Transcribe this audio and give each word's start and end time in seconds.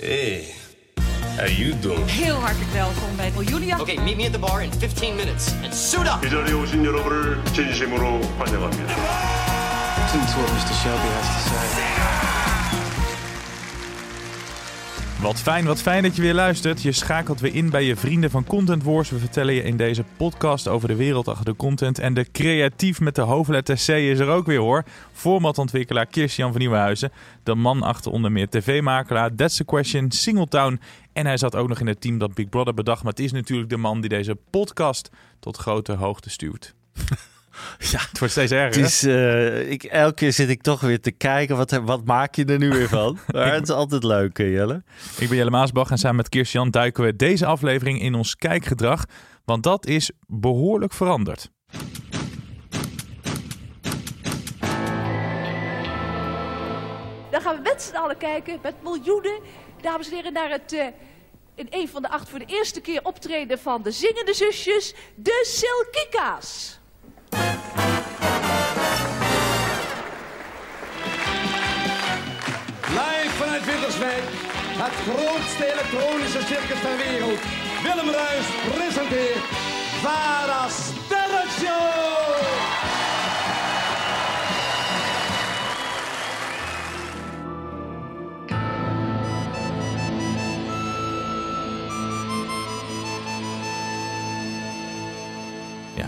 Hey, 0.00 0.54
how 1.36 1.46
you 1.46 1.74
doing? 1.80 2.06
Heel 2.06 2.34
hartelijk 2.34 2.70
welkom 2.70 3.16
bij 3.16 3.32
Julia. 3.44 3.80
Okay, 3.80 3.96
meet 3.96 4.16
me 4.16 4.24
at 4.26 4.32
the 4.32 4.38
bar 4.38 4.62
in 4.62 4.70
15 4.72 5.16
minutes 5.16 5.52
and 5.64 5.74
suit 5.74 6.06
up. 6.06 6.24
이 6.24 6.30
자리에 6.30 6.52
오신 6.52 6.84
여러분을 6.84 7.42
진심으로 7.52 8.20
환영합니다. 8.38 8.94
Listen 9.98 10.26
to 10.26 10.40
what 10.40 10.52
Mr. 10.52 10.74
Shelby 10.82 11.08
has 11.08 11.26
to 11.26 11.50
say. 11.50 12.41
Wat 15.23 15.41
fijn, 15.41 15.65
wat 15.65 15.81
fijn 15.81 16.03
dat 16.03 16.15
je 16.15 16.21
weer 16.21 16.33
luistert. 16.33 16.81
Je 16.81 16.91
schakelt 16.91 17.39
weer 17.39 17.55
in 17.55 17.69
bij 17.69 17.83
je 17.83 17.95
vrienden 17.95 18.29
van 18.29 18.45
Content 18.45 18.83
Wars. 18.83 19.09
We 19.09 19.19
vertellen 19.19 19.53
je 19.53 19.63
in 19.63 19.77
deze 19.77 20.03
podcast 20.17 20.67
over 20.67 20.87
de 20.87 20.95
wereld 20.95 21.27
achter 21.27 21.45
de 21.45 21.55
content. 21.55 21.99
En 21.99 22.13
de 22.13 22.31
creatief 22.31 22.99
met 22.99 23.15
de 23.15 23.21
hoofdletter 23.21 23.75
C 23.75 23.87
is 23.87 24.19
er 24.19 24.27
ook 24.27 24.45
weer 24.45 24.59
hoor. 24.59 24.83
Formatontwikkelaar 25.13 26.05
Kirstian 26.05 26.51
van 26.51 26.59
Nieuwenhuizen. 26.59 27.11
De 27.43 27.55
man 27.55 27.81
achter 27.83 28.11
onder 28.11 28.31
meer 28.31 28.49
tv-makelaar, 28.49 29.35
That's 29.35 29.55
the 29.55 29.65
Question, 29.65 30.11
Singletown. 30.11 30.79
En 31.13 31.25
hij 31.25 31.37
zat 31.37 31.55
ook 31.55 31.67
nog 31.67 31.79
in 31.79 31.87
het 31.87 32.01
team 32.01 32.17
dat 32.17 32.33
Big 32.33 32.49
Brother 32.49 32.73
bedacht. 32.73 33.03
Maar 33.03 33.11
het 33.11 33.21
is 33.21 33.31
natuurlijk 33.31 33.69
de 33.69 33.77
man 33.77 34.01
die 34.01 34.09
deze 34.09 34.37
podcast 34.49 35.09
tot 35.39 35.57
grote 35.57 35.93
hoogte 35.93 36.29
stuurt. 36.29 36.73
Ja, 37.91 37.99
Het 38.09 38.19
wordt 38.19 38.33
steeds 38.33 38.51
erger. 38.51 38.81
het 38.81 38.91
is, 38.91 39.03
eh, 39.03 39.71
ik, 39.71 39.83
elke 39.83 40.13
keer 40.13 40.33
zit 40.33 40.49
ik 40.49 40.61
toch 40.61 40.81
weer 40.81 41.01
te 41.01 41.11
kijken, 41.11 41.57
wat, 41.57 41.71
wat 41.71 42.05
maak 42.05 42.35
je 42.35 42.45
er 42.45 42.57
nu 42.57 42.69
weer 42.69 42.89
van? 42.89 43.17
Maar 43.33 43.53
het 43.53 43.63
is 43.63 43.69
altijd 43.69 44.03
leuk, 44.03 44.39
eh, 44.39 44.51
Jelle. 44.51 44.83
Ik 45.17 45.27
ben 45.27 45.37
Jelle 45.37 45.49
Maasbach 45.49 45.91
en 45.91 45.97
samen 45.97 46.15
met 46.15 46.29
Kirstian 46.29 46.69
duiken 46.69 47.03
we 47.03 47.15
deze 47.15 47.45
aflevering 47.45 48.01
in 48.01 48.13
ons 48.15 48.35
kijkgedrag. 48.35 49.05
Want 49.45 49.63
dat 49.63 49.85
is 49.85 50.11
behoorlijk 50.27 50.93
veranderd. 50.93 51.51
Dan 57.31 57.41
gaan 57.41 57.55
we 57.55 57.61
met 57.61 57.81
z'n 57.81 57.95
allen 57.95 58.17
kijken, 58.17 58.59
met 58.61 58.73
miljoenen, 58.83 59.39
dames 59.81 60.09
en 60.09 60.15
heren, 60.15 60.33
naar 60.33 60.49
het 60.49 60.73
eh, 60.73 60.85
in 61.55 61.67
een 61.69 61.87
van 61.87 62.01
de 62.01 62.09
acht 62.09 62.29
voor 62.29 62.39
de 62.39 62.45
eerste 62.45 62.81
keer 62.81 62.99
optreden 63.03 63.59
van 63.59 63.81
de 63.81 63.91
zingende 63.91 64.33
zusjes, 64.33 64.95
de 65.15 65.43
Silkika's. 65.47 66.79
Live 72.89 73.35
vanuit 73.37 73.65
Winterswijk, 73.65 74.23
het 74.83 74.93
grootste 75.05 75.71
elektronische 75.73 76.41
circus 76.41 76.81
ter 76.81 76.97
wereld. 76.97 77.39
Willem 77.83 78.09
Ruis 78.09 78.47
presenteert 78.73 79.43
Vara 80.01 80.67
Sterrenshow! 80.69 82.32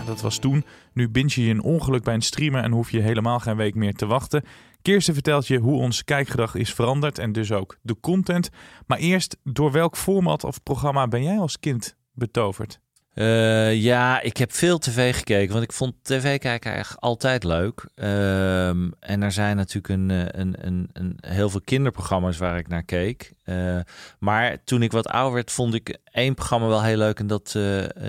Dat 0.06 0.20
was 0.20 0.38
toen. 0.38 0.64
Nu 0.92 1.08
binge 1.08 1.42
je 1.42 1.50
een 1.50 1.62
ongeluk 1.62 2.04
bij 2.04 2.14
een 2.14 2.22
streamer 2.22 2.62
en 2.62 2.72
hoef 2.72 2.90
je 2.90 3.00
helemaal 3.00 3.38
geen 3.38 3.56
week 3.56 3.74
meer 3.74 3.94
te 3.94 4.06
wachten. 4.06 4.44
Kirsten 4.82 5.14
vertelt 5.14 5.46
je 5.46 5.58
hoe 5.58 5.80
ons 5.80 6.04
kijkgedrag 6.04 6.54
is 6.54 6.74
veranderd 6.74 7.18
en 7.18 7.32
dus 7.32 7.52
ook 7.52 7.76
de 7.82 8.00
content. 8.00 8.50
Maar 8.86 8.98
eerst, 8.98 9.36
door 9.44 9.72
welk 9.72 9.96
format 9.96 10.44
of 10.44 10.62
programma 10.62 11.08
ben 11.08 11.22
jij 11.22 11.38
als 11.38 11.58
kind 11.60 11.96
betoverd? 12.12 12.80
Eh, 13.16 13.74
ja, 13.74 14.20
ik 14.20 14.36
heb 14.36 14.52
veel 14.52 14.78
tv 14.78 15.16
gekeken, 15.16 15.52
want 15.52 15.64
ik 15.64 15.72
vond 15.72 15.94
tv 16.02 16.38
kijken 16.38 16.70
eigenlijk 16.70 17.02
altijd 17.02 17.44
leuk. 17.44 17.88
Ehm, 17.94 18.90
en 19.00 19.22
er 19.22 19.32
zijn 19.32 19.56
natuurlijk 19.56 19.88
een, 19.88 20.10
eh, 20.10 20.40
een, 20.40 20.66
een, 20.66 20.90
een, 20.92 21.18
heel 21.20 21.50
veel 21.50 21.60
kinderprogramma's 21.60 22.36
waar 22.36 22.58
ik 22.58 22.68
naar 22.68 22.82
keek. 22.82 23.32
Eh, 23.44 23.78
maar 24.18 24.64
toen 24.64 24.82
ik 24.82 24.92
wat 24.92 25.08
ouder 25.08 25.34
werd, 25.34 25.50
vond 25.50 25.74
ik 25.74 25.98
één 26.04 26.34
programma 26.34 26.66
wel 26.66 26.82
heel 26.82 26.96
leuk. 26.96 27.18
En 27.18 27.26
dat 27.26 27.58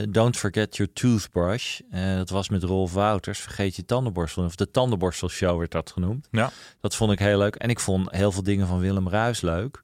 Don't 0.09 0.38
Forget 0.38 0.78
Your 0.78 0.94
Toothbrush. 0.94 1.79
Dat 2.16 2.29
was 2.29 2.50
met 2.50 2.63
Rolf 2.63 2.94
Wouters. 2.94 3.39
Vergeet 3.39 3.75
je 3.75 3.85
tandenborstel. 3.85 4.44
Of 4.44 4.56
de 4.56 4.72
tandenborstelshow 4.72 5.57
werd 5.57 5.72
dat 5.72 5.91
genoemd. 5.91 6.28
Ja. 6.31 6.51
Dat 6.81 6.95
vond 6.95 7.12
ik 7.12 7.19
heel 7.19 7.38
leuk. 7.38 7.56
En 7.56 7.69
ik 7.69 7.79
vond 7.79 8.12
heel 8.12 8.31
veel 8.31 8.44
dingen 8.44 8.68
van 8.68 8.79
Willem 8.79 9.09
Ruis 9.09 9.41
leuk. 9.41 9.84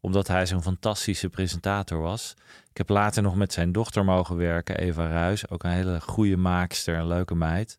Omdat 0.00 0.26
hij 0.28 0.46
zo'n 0.46 0.62
fantastische 0.62 1.28
presentator 1.28 2.00
was. 2.00 2.34
Ik 2.78 2.86
heb 2.88 2.96
later 2.96 3.22
nog 3.22 3.34
met 3.34 3.52
zijn 3.52 3.72
dochter 3.72 4.04
mogen 4.04 4.36
werken, 4.36 4.78
Eva 4.78 5.06
Ruis. 5.08 5.50
Ook 5.50 5.62
een 5.64 5.70
hele 5.70 6.00
goede 6.00 6.36
maakster, 6.36 6.96
een 6.98 7.06
leuke 7.06 7.34
meid. 7.34 7.78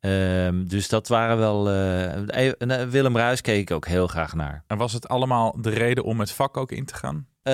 Ehm, 0.00 0.64
dus 0.66 0.88
dat 0.88 1.08
waren 1.08 1.38
wel... 1.38 1.68
eh, 1.70 2.48
eh, 2.48 2.88
Willem 2.88 3.16
Ruis 3.16 3.40
keek 3.40 3.60
ik 3.60 3.70
ook 3.70 3.86
heel 3.86 4.06
graag 4.06 4.34
naar. 4.34 4.64
En 4.66 4.76
was 4.76 4.92
het 4.92 5.08
allemaal 5.08 5.56
de 5.60 5.70
reden 5.70 6.04
om 6.04 6.20
het 6.20 6.32
vak 6.32 6.56
ook 6.56 6.72
in 6.72 6.84
te 6.84 6.94
gaan? 6.94 7.26
Eh, 7.42 7.52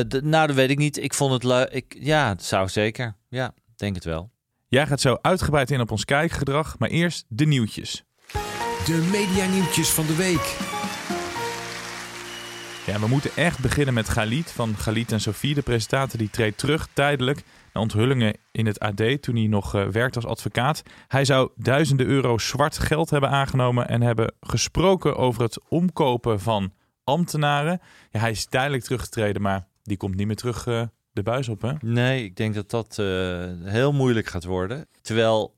d- 0.00 0.22
nou, 0.24 0.46
dat 0.46 0.56
weet 0.56 0.70
ik 0.70 0.78
niet. 0.78 1.02
Ik 1.02 1.14
vond 1.14 1.32
het 1.32 1.44
leuk. 1.44 1.68
Ik, 1.70 1.96
ja, 1.98 2.28
het 2.28 2.44
zou 2.44 2.68
zeker. 2.68 3.14
Ja, 3.28 3.54
denk 3.76 3.94
het 3.94 4.04
wel. 4.04 4.30
Jij 4.68 4.86
gaat 4.86 5.00
zo 5.00 5.18
uitgebreid 5.22 5.70
in 5.70 5.80
op 5.80 5.90
ons 5.90 6.04
kijkgedrag, 6.04 6.78
maar 6.78 6.88
eerst 6.88 7.24
de 7.28 7.46
nieuwtjes. 7.46 8.04
De 8.86 9.08
medianieuwtjes 9.12 9.88
van 9.90 10.06
de 10.06 10.16
week. 10.16 10.56
Ja, 12.86 13.00
we 13.00 13.06
moeten 13.08 13.30
echt 13.36 13.58
beginnen 13.60 13.94
met 13.94 14.08
Galit 14.08 14.50
van 14.50 14.76
Galit 14.76 15.12
en 15.12 15.20
Sophie. 15.20 15.54
De 15.54 15.62
presentator 15.62 16.18
die 16.18 16.30
treedt 16.30 16.58
terug 16.58 16.88
tijdelijk 16.92 17.42
na 17.72 17.80
onthullingen 17.80 18.36
in 18.52 18.66
het 18.66 18.80
AD 18.80 19.22
toen 19.22 19.36
hij 19.36 19.46
nog 19.46 19.74
eh, 19.74 19.86
werkt 19.86 20.16
als 20.16 20.26
advocaat. 20.26 20.82
Hij 21.08 21.24
zou 21.24 21.50
duizenden 21.56 22.06
euro 22.06 22.38
zwart 22.38 22.78
geld 22.78 23.10
hebben 23.10 23.30
aangenomen 23.30 23.88
en 23.88 24.02
hebben 24.02 24.34
gesproken 24.40 25.16
over 25.16 25.42
het 25.42 25.60
omkopen 25.68 26.40
van 26.40 26.72
ambtenaren. 27.04 27.80
Hij 28.10 28.30
is 28.30 28.46
tijdelijk 28.46 28.82
teruggetreden, 28.82 29.42
maar 29.42 29.66
die 29.82 29.96
komt 29.96 30.16
niet 30.16 30.26
meer 30.26 30.36
terug 30.36 30.66
eh, 30.66 30.82
de 31.12 31.22
buis 31.22 31.48
op, 31.48 31.62
hè? 31.62 31.72
Nee, 31.80 32.24
ik 32.24 32.36
denk 32.36 32.54
dat 32.54 32.70
dat 32.70 32.98
eh, 32.98 33.06
heel 33.62 33.92
moeilijk 33.92 34.26
gaat 34.26 34.44
worden. 34.44 34.86
Terwijl 35.02 35.56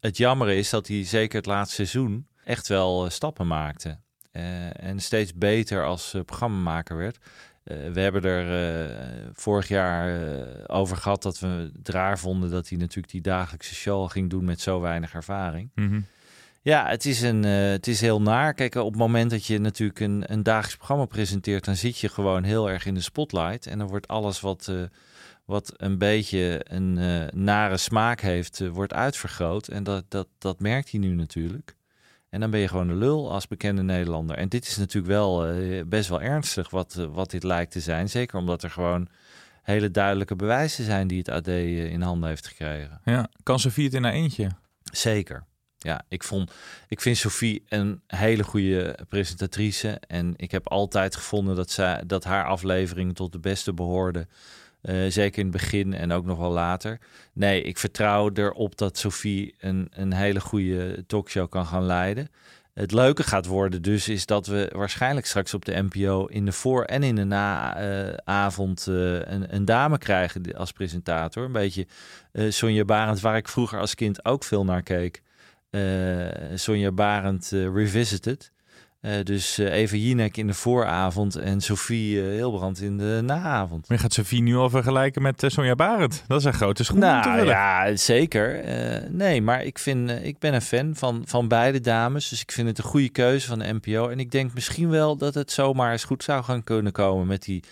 het 0.00 0.16
jammer 0.16 0.48
is 0.48 0.70
dat 0.70 0.88
hij 0.88 1.04
zeker 1.04 1.36
het 1.36 1.46
laatste 1.46 1.74
seizoen 1.74 2.26
echt 2.44 2.68
wel 2.68 3.10
stappen 3.10 3.46
maakte. 3.46 3.98
Eh, 4.38 4.88
en 4.88 5.00
steeds 5.00 5.34
beter 5.34 5.84
als 5.84 6.14
eh, 6.14 6.22
programmamaker 6.22 6.96
werd. 6.96 7.18
Eh, 7.64 7.76
we 7.92 8.00
hebben 8.00 8.22
er 8.22 9.32
vorig 9.32 9.68
jaar 9.68 10.20
over 10.66 10.96
gehad 10.96 11.22
dat 11.22 11.38
we 11.38 11.70
het 11.76 11.88
raar 11.88 12.18
vonden 12.18 12.50
dat 12.50 12.68
hij 12.68 12.78
natuurlijk 12.78 13.12
die 13.12 13.20
dagelijkse 13.20 13.74
show 13.74 14.10
ging 14.10 14.30
doen 14.30 14.44
met 14.44 14.60
zo 14.60 14.80
weinig 14.80 15.14
ervaring. 15.14 15.70
Mhm. 15.74 16.00
Ja, 16.62 16.88
het 16.88 17.04
is, 17.04 17.22
een, 17.22 17.42
het 17.44 17.86
is 17.86 18.00
heel 18.00 18.22
naar. 18.22 18.54
Kijk, 18.54 18.74
op 18.74 18.90
het 18.90 18.98
moment 18.98 19.30
dat 19.30 19.46
je 19.46 19.58
natuurlijk 19.58 20.00
een, 20.00 20.24
een 20.26 20.42
dagelijks 20.42 20.76
programma 20.76 21.04
presenteert, 21.04 21.64
dan 21.64 21.76
zit 21.76 21.98
je 21.98 22.08
gewoon 22.08 22.42
heel 22.42 22.70
erg 22.70 22.86
in 22.86 22.94
de 22.94 23.00
spotlight. 23.00 23.66
En 23.66 23.78
dan 23.78 23.88
wordt 23.88 24.08
alles 24.08 24.40
wat, 24.40 24.72
wat 25.44 25.72
een 25.76 25.98
beetje 25.98 26.60
een 26.64 26.94
nare 27.44 27.76
smaak 27.76 28.20
heeft, 28.20 28.68
wordt 28.68 28.92
uitvergroot. 28.92 29.68
En 29.68 29.82
dat, 29.82 30.04
dat, 30.08 30.28
dat 30.38 30.60
merkt 30.60 30.90
hij 30.90 31.00
nu 31.00 31.14
natuurlijk. 31.14 31.76
En 32.30 32.40
dan 32.40 32.50
ben 32.50 32.60
je 32.60 32.68
gewoon 32.68 32.86
de 32.86 32.94
lul 32.94 33.32
als 33.32 33.46
bekende 33.46 33.82
Nederlander. 33.82 34.36
En 34.36 34.48
dit 34.48 34.66
is 34.66 34.76
natuurlijk 34.76 35.12
wel 35.12 35.46
eh, 35.46 35.84
best 35.86 36.08
wel 36.08 36.20
ernstig 36.20 36.70
wat, 36.70 36.96
eh, 36.98 37.04
wat 37.04 37.30
dit 37.30 37.42
lijkt 37.42 37.72
te 37.72 37.80
zijn. 37.80 38.08
Zeker 38.08 38.38
omdat 38.38 38.62
er 38.62 38.70
gewoon 38.70 39.08
hele 39.62 39.90
duidelijke 39.90 40.36
bewijzen 40.36 40.84
zijn 40.84 41.06
die 41.06 41.18
het 41.18 41.28
AD 41.28 41.48
eh, 41.48 41.92
in 41.92 42.02
handen 42.02 42.28
heeft 42.28 42.46
gekregen. 42.46 43.00
Ja, 43.04 43.28
kan 43.42 43.58
Sophie 43.58 43.84
het 43.84 43.94
in 43.94 44.04
haar 44.04 44.12
eentje? 44.12 44.50
Zeker. 44.92 45.46
Ja, 45.78 46.04
ik, 46.08 46.22
vond, 46.22 46.52
ik 46.88 47.00
vind 47.00 47.16
Sophie 47.16 47.64
een 47.68 48.02
hele 48.06 48.44
goede 48.44 48.98
presentatrice. 49.08 50.00
En 50.06 50.34
ik 50.36 50.50
heb 50.50 50.68
altijd 50.68 51.16
gevonden 51.16 51.56
dat, 51.56 51.70
zij, 51.70 52.02
dat 52.06 52.24
haar 52.24 52.44
aflevering 52.44 53.14
tot 53.14 53.32
de 53.32 53.38
beste 53.38 53.74
behoorde. 53.74 54.26
Eh, 54.80 54.96
zeker 55.08 55.38
in 55.38 55.46
het 55.46 55.56
begin 55.56 55.94
en 55.94 56.12
ook 56.12 56.24
nog 56.24 56.38
wel 56.38 56.50
later. 56.50 56.98
Nee, 57.32 57.62
ik 57.62 57.78
vertrouw 57.78 58.30
erop 58.34 58.78
dat 58.78 58.98
Sophie 58.98 59.54
een, 59.58 59.88
een 59.90 60.12
hele 60.12 60.40
goede 60.40 61.04
talkshow 61.06 61.48
kan 61.48 61.66
gaan 61.66 61.84
leiden. 61.84 62.28
Het 62.74 62.92
leuke 62.92 63.22
gaat 63.22 63.46
worden 63.46 63.82
dus 63.82 64.08
is 64.08 64.26
dat 64.26 64.46
we 64.46 64.72
waarschijnlijk 64.74 65.26
straks 65.26 65.54
op 65.54 65.64
de 65.64 65.82
NPO 65.88 66.26
in 66.26 66.44
de 66.44 66.52
voor- 66.52 66.84
en 66.84 67.02
in 67.02 67.14
de 67.14 67.24
naavond 67.24 68.86
een, 68.86 69.54
een 69.54 69.64
dame 69.64 69.98
krijgen 69.98 70.54
als 70.56 70.72
presentator. 70.72 71.44
Een 71.44 71.52
beetje 71.52 71.86
eh 72.32 72.50
Sonja 72.50 72.84
Barend, 72.84 73.20
waar 73.20 73.36
ik 73.36 73.48
vroeger 73.48 73.80
als 73.80 73.94
kind 73.94 74.24
ook 74.24 74.44
veel 74.44 74.64
naar 74.64 74.82
keek. 74.82 75.22
Eh 75.70 76.26
Sonja 76.54 76.92
Barend 76.92 77.52
eh, 77.52 77.74
Revisited. 77.74 78.52
Eh, 79.08 79.24
dus 79.24 79.58
uh, 79.58 79.72
Eva 79.72 79.96
Jinek 79.96 80.36
in 80.36 80.46
de 80.46 80.54
vooravond 80.54 81.36
en 81.36 81.60
Sophie 81.60 82.16
uh, 82.16 82.34
Hilbrand 82.34 82.80
in 82.80 82.98
de 82.98 83.20
naavond. 83.24 83.88
Maar 83.88 83.96
je 83.96 84.02
gaat 84.02 84.12
Sophie 84.12 84.42
nu 84.42 84.56
al 84.56 84.70
vergelijken 84.70 85.22
met 85.22 85.44
Sonja 85.46 85.74
Barend. 85.74 86.24
Dat 86.26 86.38
is 86.38 86.44
een 86.44 86.52
grote 86.52 86.84
schoen 86.84 86.98
nou. 86.98 87.44
Ja, 87.44 87.96
zeker. 87.96 88.64
nee, 89.10 89.42
maar 89.42 89.64
ik, 89.64 89.78
vind, 89.78 90.10
ik 90.10 90.38
ben 90.38 90.54
een 90.54 90.62
fan 90.62 90.94
van, 90.94 91.22
van 91.26 91.48
beide 91.48 91.80
dames. 91.80 92.28
Dus 92.28 92.40
ik 92.40 92.52
vind 92.52 92.68
het 92.68 92.78
een 92.78 92.84
goede 92.84 93.08
keuze 93.08 93.46
van 93.46 93.58
de 93.58 93.78
NPO. 93.82 94.08
En 94.08 94.18
ik 94.18 94.30
denk 94.30 94.54
misschien 94.54 94.90
wel 94.90 95.16
dat 95.16 95.34
het 95.34 95.52
zomaar 95.52 95.92
eens 95.92 96.04
goed 96.04 96.22
zou 96.22 96.44
gaan 96.44 96.64
kunnen 96.64 96.92
komen 96.92 97.26
met 97.26 97.42
die 97.42 97.62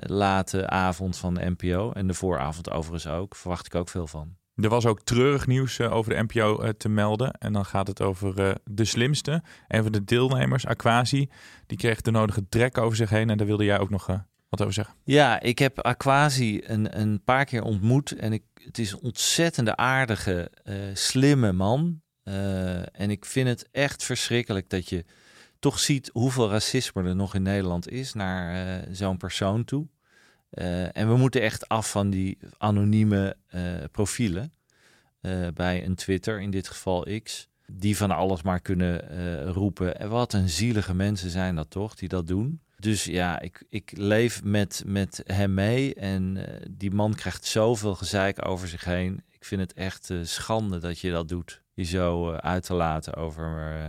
late 0.00 0.68
avond 0.68 1.16
van 1.16 1.34
de 1.34 1.54
NPO. 1.56 1.92
En 1.92 2.06
de 2.06 2.14
vooravond 2.14 2.70
overigens 2.70 3.12
ook. 3.12 3.36
Verwacht 3.36 3.66
ik 3.66 3.74
ook 3.74 3.88
veel 3.88 4.06
van. 4.06 4.37
Er 4.62 4.68
was 4.68 4.86
ook 4.86 5.00
treurig 5.02 5.46
nieuws 5.46 5.78
uh, 5.78 5.92
over 5.92 6.14
de 6.14 6.22
NPO 6.22 6.62
uh, 6.62 6.68
te 6.68 6.88
melden. 6.88 7.32
En 7.32 7.52
dan 7.52 7.64
gaat 7.64 7.86
het 7.86 8.02
over 8.02 8.40
uh, 8.40 8.54
de 8.64 8.84
slimste. 8.84 9.42
Een 9.68 9.82
van 9.82 9.92
de 9.92 10.04
deelnemers, 10.04 10.66
Aquasi, 10.66 11.28
die 11.66 11.78
kreeg 11.78 12.00
de 12.00 12.10
nodige 12.10 12.48
drek 12.48 12.78
over 12.78 12.96
zich 12.96 13.10
heen. 13.10 13.30
En 13.30 13.36
daar 13.36 13.46
wilde 13.46 13.64
jij 13.64 13.78
ook 13.78 13.90
nog 13.90 14.06
wat 14.48 14.60
over 14.60 14.72
zeggen. 14.72 14.94
Ja, 15.04 15.40
ik 15.40 15.58
heb 15.58 15.80
Aquasi 15.80 16.60
een, 16.64 17.00
een 17.00 17.22
paar 17.24 17.44
keer 17.44 17.62
ontmoet. 17.62 18.12
En 18.12 18.32
ik, 18.32 18.42
het 18.54 18.78
is 18.78 18.92
een 18.92 19.00
ontzettende 19.02 19.76
aardige, 19.76 20.50
slimme 20.92 21.52
man. 21.52 22.00
en 22.92 23.10
ik 23.10 23.24
vind 23.24 23.48
het 23.48 23.68
echt 23.70 24.04
verschrikkelijk 24.04 24.70
dat 24.70 24.88
je 24.88 25.04
toch 25.58 25.78
ziet 25.78 26.10
hoeveel 26.12 26.50
racisme 26.50 27.02
er 27.02 27.16
nog 27.16 27.34
in 27.34 27.42
Nederland 27.42 27.88
is 27.88 28.12
naar 28.12 28.84
zo'n 28.90 29.16
persoon 29.16 29.64
toe. 29.64 29.86
Uh, 30.50 30.96
en 30.96 31.08
we 31.08 31.16
moeten 31.16 31.40
echt 31.40 31.68
af 31.68 31.90
van 31.90 32.10
die 32.10 32.38
anonieme 32.58 33.36
uh, 33.54 33.62
profielen 33.92 34.52
uh, 35.20 35.48
bij 35.54 35.84
een 35.84 35.94
Twitter, 35.94 36.40
in 36.40 36.50
dit 36.50 36.68
geval 36.68 37.06
X, 37.22 37.48
die 37.66 37.96
van 37.96 38.10
alles 38.10 38.42
maar 38.42 38.60
kunnen 38.60 39.52
roepen. 39.52 40.00
En 40.00 40.08
wat 40.08 40.32
een 40.32 40.48
zielige 40.48 40.94
mensen 40.94 41.30
zijn 41.30 41.54
dat 41.54 41.70
toch, 41.70 41.94
die 41.94 42.08
dat 42.08 42.26
doen. 42.26 42.60
Dus 42.76 43.04
ja, 43.04 43.40
ik, 43.40 43.64
ik 43.68 43.92
leef 43.96 44.44
met, 44.44 44.82
met 44.86 45.22
hem 45.26 45.54
mee 45.54 45.94
en 45.94 46.46
die 46.70 46.90
man 46.90 47.14
krijgt 47.14 47.44
zoveel 47.44 47.94
gezeik 47.94 48.46
over 48.46 48.68
zich 48.68 48.84
heen. 48.84 49.22
Ik 49.28 49.44
vind 49.44 49.60
het 49.60 49.72
echt 49.72 50.10
schande 50.22 50.78
dat 50.78 50.98
je 50.98 51.10
dat 51.10 51.28
doet, 51.28 51.62
je 51.74 51.84
zo 51.84 52.32
uit 52.32 52.64
te 52.64 52.74
laten 52.74 53.14
over, 53.14 53.80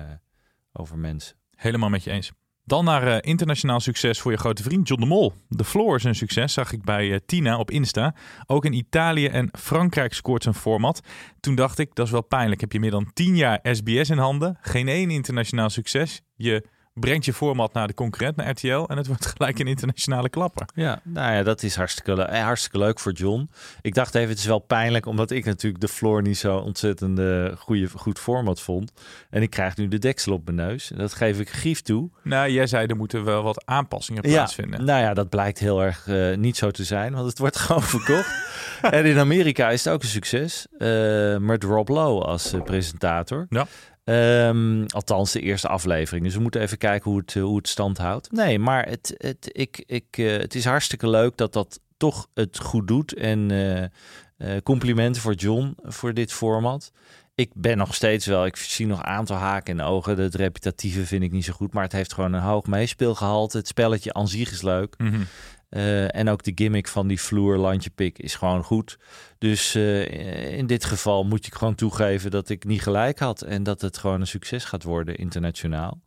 over 0.74 0.98
mensen. 0.98 1.36
Helemaal 1.56 1.90
met 1.90 2.04
je 2.04 2.12
eens. 2.12 2.32
Dan 2.70 2.86
naar 2.86 3.08
uh, 3.08 3.18
internationaal 3.22 3.80
succes 3.80 4.20
voor 4.20 4.32
je 4.32 4.38
grote 4.38 4.64
vriend 4.64 4.88
John 4.88 5.02
de 5.02 5.08
Mol. 5.08 5.34
De 5.48 5.64
Floor 5.64 5.96
is 5.96 6.04
een 6.04 6.16
succes, 6.16 6.54
zag 6.54 6.72
ik 6.72 6.84
bij 6.84 7.08
uh, 7.08 7.18
Tina 7.26 7.58
op 7.58 7.72
Insta. 7.72 8.16
Ook 8.46 8.66
in 8.66 8.74
Italië 8.74 9.28
en 9.28 9.50
Frankrijk 9.60 10.14
scoort 10.14 10.44
zijn 10.44 10.56
format. 10.56 11.02
Toen 11.40 11.56
dacht 11.56 11.80
ik, 11.80 11.96
dat 11.96 12.06
is 12.06 12.12
wel 12.12 12.24
pijnlijk. 12.24 12.62
Heb 12.62 12.72
je 12.72 12.80
meer 12.80 12.92
dan 12.92 13.12
10 13.14 13.36
jaar 13.36 13.60
SBS 13.64 14.10
in 14.10 14.18
handen, 14.18 14.58
geen 14.62 14.88
één 14.88 15.10
internationaal 15.10 15.70
succes. 15.70 16.22
Je 16.36 16.66
brengt 16.94 17.26
je 17.26 17.34
format 17.34 17.74
naar 17.74 17.88
de 17.88 17.94
concurrent, 17.94 18.36
naar 18.36 18.50
RTL. 18.50 18.84
En 18.88 18.98
het 18.98 19.08
wordt 19.08 19.26
gelijk 19.36 19.60
een 19.60 19.68
internationale 19.68 20.30
klapper. 20.30 20.68
Ja, 20.74 21.02
nou 21.04 21.34
ja, 21.34 21.44
dat 21.44 21.64
is 21.64 21.76
hartstikke, 21.76 22.16
le 22.16 22.24
eh, 22.24 22.44
hartstikke 22.44 22.78
leuk 22.78 23.00
voor 23.00 23.12
John. 23.12 23.50
Ik 23.82 23.94
dacht 23.94 24.16
even, 24.16 24.30
het 24.30 24.38
is 24.38 24.46
wel 24.46 24.60
pijnlijk, 24.60 25.06
omdat 25.06 25.32
ik 25.32 25.46
natuurlijk 25.46 25.82
de 25.82 25.88
floor 25.88 26.22
niet 26.22 26.38
zo 26.38 26.58
ontzettend 26.58 27.20
goede, 27.58 27.90
goed 27.90 28.20
format 28.20 28.62
vond. 28.62 28.92
En 29.30 29.42
ik 29.42 29.50
krijg 29.50 29.78
nu 29.78 29.88
de 29.88 29.98
deksel 29.98 30.34
op 30.34 30.46
mijn 30.46 30.56
neus. 30.56 30.92
Dat 30.96 31.14
geef 31.14 31.40
ik 31.40 31.50
grief 31.50 31.82
toe. 31.82 32.10
Nou, 32.24 32.50
jij 32.50 32.68
zei 32.68 32.88
er 32.88 32.96
moeten 32.96 33.24
wel 33.24 33.44
wat 33.44 33.66
aanpassingen 33.66 34.22
plaatsvinden. 34.22 34.80
Ja, 34.80 34.86
nou 34.86 35.02
ja, 35.02 35.14
dat 35.14 35.30
blijkt 35.30 35.60
heel 35.60 35.84
erg 35.84 36.08
uh, 36.08 36.38
niet 36.38 36.58
zo 36.58 36.72
te 36.72 36.84
zijn, 36.84 37.14
want 37.14 37.26
het 37.26 37.40
wordt 37.40 37.58
gewoon 37.66 37.84
verkocht. 37.84 38.34
en 38.82 39.06
in 39.06 39.18
Amerika 39.18 39.70
is 39.70 39.84
het 39.84 39.94
ook 39.94 40.02
een 40.02 40.08
succes. 40.08 40.68
Uh, 40.78 41.38
met 41.38 41.64
Rob 41.64 41.90
Lowe 41.90 42.24
als 42.24 42.54
presentator. 42.64 43.46
Ja. 43.50 43.68
Um, 44.10 44.86
althans, 44.88 45.32
de 45.32 45.42
eerste 45.42 45.68
aflevering. 45.68 46.26
Dus 46.26 46.36
we 46.36 46.42
moeten 46.42 46.62
even 46.62 46.78
kijken 46.78 47.12
hoe 47.12 47.20
het, 47.20 47.34
hoe 47.34 47.58
het 47.58 47.68
stand 47.68 47.98
houdt. 47.98 48.32
Nee, 48.32 48.60
maar 48.60 48.88
het, 48.88 49.14
het, 49.18 49.50
ik, 49.52 49.84
ik, 49.86 50.18
uh, 50.18 50.38
het 50.38 50.56
is 50.56 50.66
hartstikke 50.66 51.10
leuk 51.10 51.38
dat 51.38 51.54
dat 51.54 51.80
toch 51.98 52.28
het 52.34 52.60
goed 52.60 52.88
doet. 52.88 53.14
En 53.14 53.50
uh, 53.50 54.58
complimenten 54.64 55.22
voor 55.22 55.34
John 55.34 55.76
voor 55.82 56.14
dit 56.14 56.34
format. 56.34 56.92
Ik 57.36 57.52
ben 57.54 57.78
nog 57.78 57.96
steeds 57.96 58.26
wel, 58.26 58.46
ik 58.46 58.56
zie 58.56 58.88
nog 58.88 59.00
een 59.00 59.06
aantal 59.06 59.38
haken 59.38 59.72
in 59.72 59.78
de 59.78 59.84
ogen. 59.84 60.18
Het 60.18 60.36
repetitieve 60.36 61.06
vind 61.06 61.24
ik 61.24 61.32
niet 61.32 61.46
zo 61.46 61.54
goed, 61.54 61.74
maar 61.74 61.84
het 61.84 61.92
heeft 61.92 62.14
gewoon 62.14 62.34
een 62.34 62.42
hoog 62.42 62.66
meespeelgehalte. 62.66 63.58
Het 63.58 63.68
spelletje 63.68 64.14
aan 64.14 64.28
zich 64.28 64.52
is 64.52 64.62
leuk. 64.62 64.96
Mm. 64.98 65.26
Uh, 65.70 66.16
en 66.16 66.30
ook 66.30 66.44
de 66.44 66.52
gimmick 66.56 66.88
van 66.88 67.08
die 67.08 67.22
vloer 67.22 67.58
landje 67.58 67.90
pik 67.90 68.20
is 68.20 68.36
gewoon 68.36 68.64
goed. 68.64 68.98
Dus 69.38 69.76
uh, 69.76 70.58
in 70.58 70.68
dit 70.68 70.86
geval 70.86 71.24
moet 71.24 71.46
ik 71.46 71.54
gewoon 71.54 71.76
toegeven 71.76 72.32
dat 72.32 72.50
ik 72.50 72.64
niet 72.64 72.82
gelijk 72.82 73.20
had. 73.20 73.42
En 73.42 73.64
dat 73.64 73.82
het 73.82 73.98
gewoon 73.98 74.22
een 74.22 74.28
succes 74.28 74.64
gaat 74.64 74.84
worden 74.84 75.16
internationaal. 75.16 76.02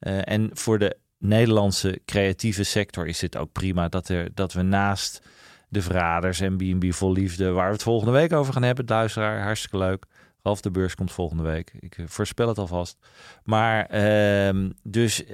Uh, 0.00 0.28
en 0.28 0.50
voor 0.52 0.78
de 0.78 0.96
Nederlandse 1.18 2.00
creatieve 2.04 2.62
sector 2.62 3.06
is 3.06 3.18
dit 3.18 3.36
ook 3.36 3.52
prima 3.52 3.88
dat, 3.88 4.08
er, 4.08 4.28
dat 4.34 4.52
we 4.52 4.62
naast 4.62 5.20
de 5.68 5.82
Verraders 5.82 6.40
en 6.40 6.56
B&B 6.56 6.92
Vol 6.92 7.12
Liefde, 7.12 7.50
waar 7.50 7.66
we 7.66 7.72
het 7.72 7.82
volgende 7.82 8.12
week 8.12 8.32
over 8.32 8.52
gaan 8.52 8.62
hebben, 8.62 8.84
luisteraar, 8.88 9.42
hartstikke 9.42 9.78
leuk. 9.78 10.04
Ralf 10.42 10.60
de 10.60 10.70
Beurs 10.70 10.94
komt 10.94 11.12
volgende 11.12 11.42
week. 11.42 11.72
Ik 11.80 11.96
voorspel 12.04 12.48
het 12.48 12.58
alvast. 12.58 12.98
Maar 13.44 13.94
uh, 13.94 14.70
dus 14.82 15.24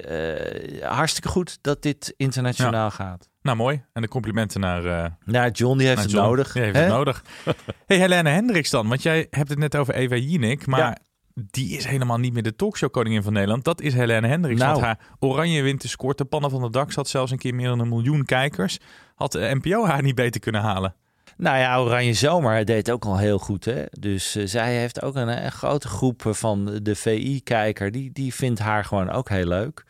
hartstikke 0.81 1.29
goed 1.29 1.59
dat 1.61 1.83
dit 1.83 2.15
internationaal 2.17 2.73
ja. 2.73 2.91
gaat. 2.91 3.29
Nou, 3.43 3.57
mooi. 3.57 3.83
En 3.93 4.03
de 4.03 4.09
complimenten 4.09 4.61
naar... 4.61 4.85
Uh, 4.85 5.05
naar 5.25 5.51
John, 5.51 5.79
die 5.79 5.87
heeft 5.87 6.03
het 6.03 6.11
John. 6.11 6.27
nodig. 6.27 6.53
Die 6.53 6.63
heeft 6.63 6.77
het 6.77 6.89
nodig. 6.89 7.25
hey, 7.87 7.99
Helene 7.99 8.29
Hendricks 8.29 8.71
dan. 8.71 8.89
Want 8.89 9.03
jij 9.03 9.27
hebt 9.31 9.49
het 9.49 9.59
net 9.59 9.77
over 9.77 9.95
Eva 9.95 10.17
Jinek. 10.17 10.67
Maar 10.67 10.81
ja. 10.81 10.97
die 11.35 11.77
is 11.77 11.85
helemaal 11.85 12.19
niet 12.19 12.33
meer 12.33 12.43
de 12.43 12.57
talkshow-koningin 12.57 13.23
van 13.23 13.33
Nederland. 13.33 13.65
Dat 13.65 13.81
is 13.81 13.95
Helene 13.95 14.27
Hendricks. 14.27 14.61
Nou. 14.61 14.73
Want 14.73 14.85
haar 14.85 14.99
Oranje 15.19 15.63
Winter 15.63 15.89
scoort 15.89 16.19
de 16.19 16.25
pannen 16.25 16.51
van 16.51 16.63
de 16.63 16.71
dak. 16.71 16.93
Zat 16.93 17.09
zelfs 17.09 17.31
een 17.33 17.39
keer 17.39 17.55
meer 17.55 17.69
dan 17.69 17.79
een 17.79 17.89
miljoen 17.89 18.25
kijkers. 18.25 18.79
Had 19.15 19.33
de 19.33 19.59
NPO 19.63 19.87
haar 19.87 20.03
niet 20.03 20.15
beter 20.15 20.41
kunnen 20.41 20.61
halen. 20.61 20.95
Nou 21.37 21.59
ja, 21.59 21.79
Oranje 21.79 22.15
Zomer 22.15 22.65
deed 22.65 22.91
ook 22.91 23.05
al 23.05 23.19
heel 23.19 23.39
goed. 23.39 23.65
Hè? 23.65 23.85
Dus 23.91 24.37
uh, 24.37 24.47
zij 24.47 24.77
heeft 24.77 25.03
ook 25.03 25.15
een, 25.15 25.45
een, 25.45 25.53
grote 25.53 25.89
groep 25.89 26.23
van 26.27 26.79
de 26.83 26.95
VI-kijker. 26.95 27.91
Die, 27.91 28.13
die 28.13 28.35
vindt 28.35 28.59
haar 28.59 28.85
gewoon 28.85 29.11
ook 29.11 29.29
heel 29.29 29.47
leuk. 29.47 29.85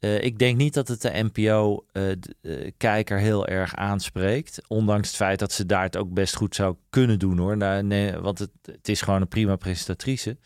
Uh, 0.00 0.22
ik 0.22 0.38
denk 0.38 0.56
niet 0.56 0.74
dat 0.74 0.88
het 0.88 1.02
de 1.02 1.10
NPO-kijker 1.32 3.16
uh, 3.16 3.22
heel 3.22 3.46
erg 3.46 3.74
aanspreekt. 3.74 4.60
Ondanks 4.68 5.08
het 5.08 5.16
feit 5.16 5.38
dat 5.38 5.52
ze 5.52 5.66
daar 5.66 5.82
het 5.82 5.96
ook 5.96 6.12
best 6.12 6.36
goed 6.36 6.54
zou 6.54 6.76
kunnen 6.90 7.18
doen 7.18 7.38
hoor. 7.38 7.56
Nou, 7.56 7.82
nee, 7.82 8.12
want 8.12 8.38
het, 8.38 8.50
het, 8.62 8.88
is 8.88 9.00
gewoon 9.00 9.20
een 9.20 9.28
prima 9.28 9.56
presentatrice. 9.56 10.36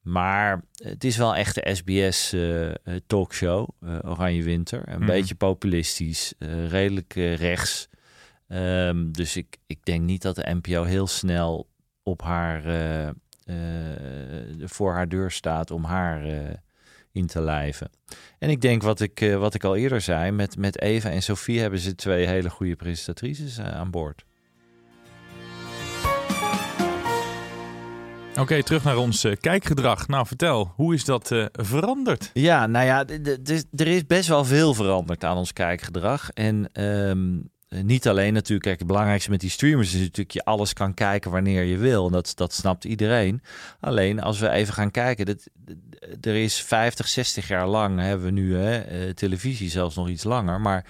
Maar 0.00 0.64
het 0.74 1.04
is 1.04 1.16
wel 1.16 1.36
echt 1.36 1.54
de 1.54 1.74
SBS-talkshow, 1.74 3.68
Oranje 4.04 4.42
Winter. 4.42 4.82
Een 4.88 4.98
Mhm. 4.98 5.06
beetje 5.06 5.34
populistisch, 5.34 6.34
redelijk 6.68 7.12
rechts. 7.14 7.88
Um, 8.48 9.12
dus 9.12 9.36
ik, 9.36 9.56
ik 9.66 9.84
denk 9.84 10.02
niet 10.02 10.22
dat 10.22 10.36
de 10.36 10.54
NPO 10.60 10.82
heel 10.84 11.06
snel 11.06 11.68
op 12.02 12.22
haar, 12.22 12.62
voor 14.58 14.92
haar 14.92 15.08
deur 15.08 15.30
staat 15.30 15.70
om 15.70 15.84
haar 15.84 16.24
in 17.12 17.26
te 17.26 17.40
lijven. 17.40 17.90
En 18.38 18.50
ik 18.50 18.60
denk 18.60 18.82
wat 18.82 19.00
ik, 19.00 19.34
wat 19.38 19.54
ik 19.54 19.64
al 19.64 19.76
eerder 19.76 20.00
zei, 20.00 20.30
met, 20.30 20.56
met 20.56 20.80
Eva 20.80 21.10
en 21.10 21.22
Sophie 21.22 21.60
hebben 21.60 21.78
ze 21.78 21.94
twee 21.94 22.26
hele 22.26 22.50
goede 22.50 22.76
presentatrices 22.76 23.60
aan 23.60 23.90
boord. 23.90 24.24
Oké, 28.32 28.40
okay, 28.40 28.62
terug 28.62 28.84
naar 28.84 28.96
ons 28.96 29.24
uh, 29.24 29.36
kijkgedrag. 29.40 30.08
Nou, 30.08 30.26
vertel, 30.26 30.72
hoe 30.76 30.94
is 30.94 31.04
dat 31.04 31.30
uh, 31.30 31.46
veranderd? 31.52 32.30
Ja, 32.32 32.66
nou 32.66 32.86
ja, 32.86 33.04
er 33.76 33.86
is 33.86 34.06
best 34.06 34.28
wel 34.28 34.44
veel 34.44 34.74
veranderd 34.74 35.24
aan 35.24 35.36
ons 35.36 35.52
kijkgedrag. 35.52 36.30
En 36.30 36.82
um, 36.82 37.50
niet 37.82 38.08
alleen 38.08 38.32
natuurlijk, 38.32 38.62
kijk, 38.62 38.78
het 38.78 38.86
belangrijkste 38.86 39.30
met 39.30 39.40
die 39.40 39.50
streamers 39.50 39.94
is 39.94 40.00
natuurlijk 40.00 40.30
je 40.30 40.44
alles 40.44 40.72
kan 40.72 40.94
kijken 40.94 41.30
wanneer 41.30 41.62
je 41.62 41.76
wil. 41.76 42.06
En 42.06 42.12
dat, 42.12 42.32
dat 42.34 42.52
snapt 42.52 42.84
iedereen. 42.84 43.42
Alleen 43.80 44.20
als 44.20 44.38
we 44.38 44.48
even 44.48 44.74
gaan 44.74 44.90
kijken, 44.90 45.26
dat, 45.26 45.48
er 46.20 46.34
is 46.34 46.62
50, 46.62 47.08
60 47.08 47.48
jaar 47.48 47.66
lang 47.66 48.00
hebben 48.00 48.26
we 48.26 48.32
nu 48.32 48.56
hè, 48.56 49.06
uh, 49.06 49.12
televisie, 49.12 49.70
zelfs 49.70 49.96
nog 49.96 50.08
iets 50.08 50.24
langer. 50.24 50.60
Maar 50.60 50.84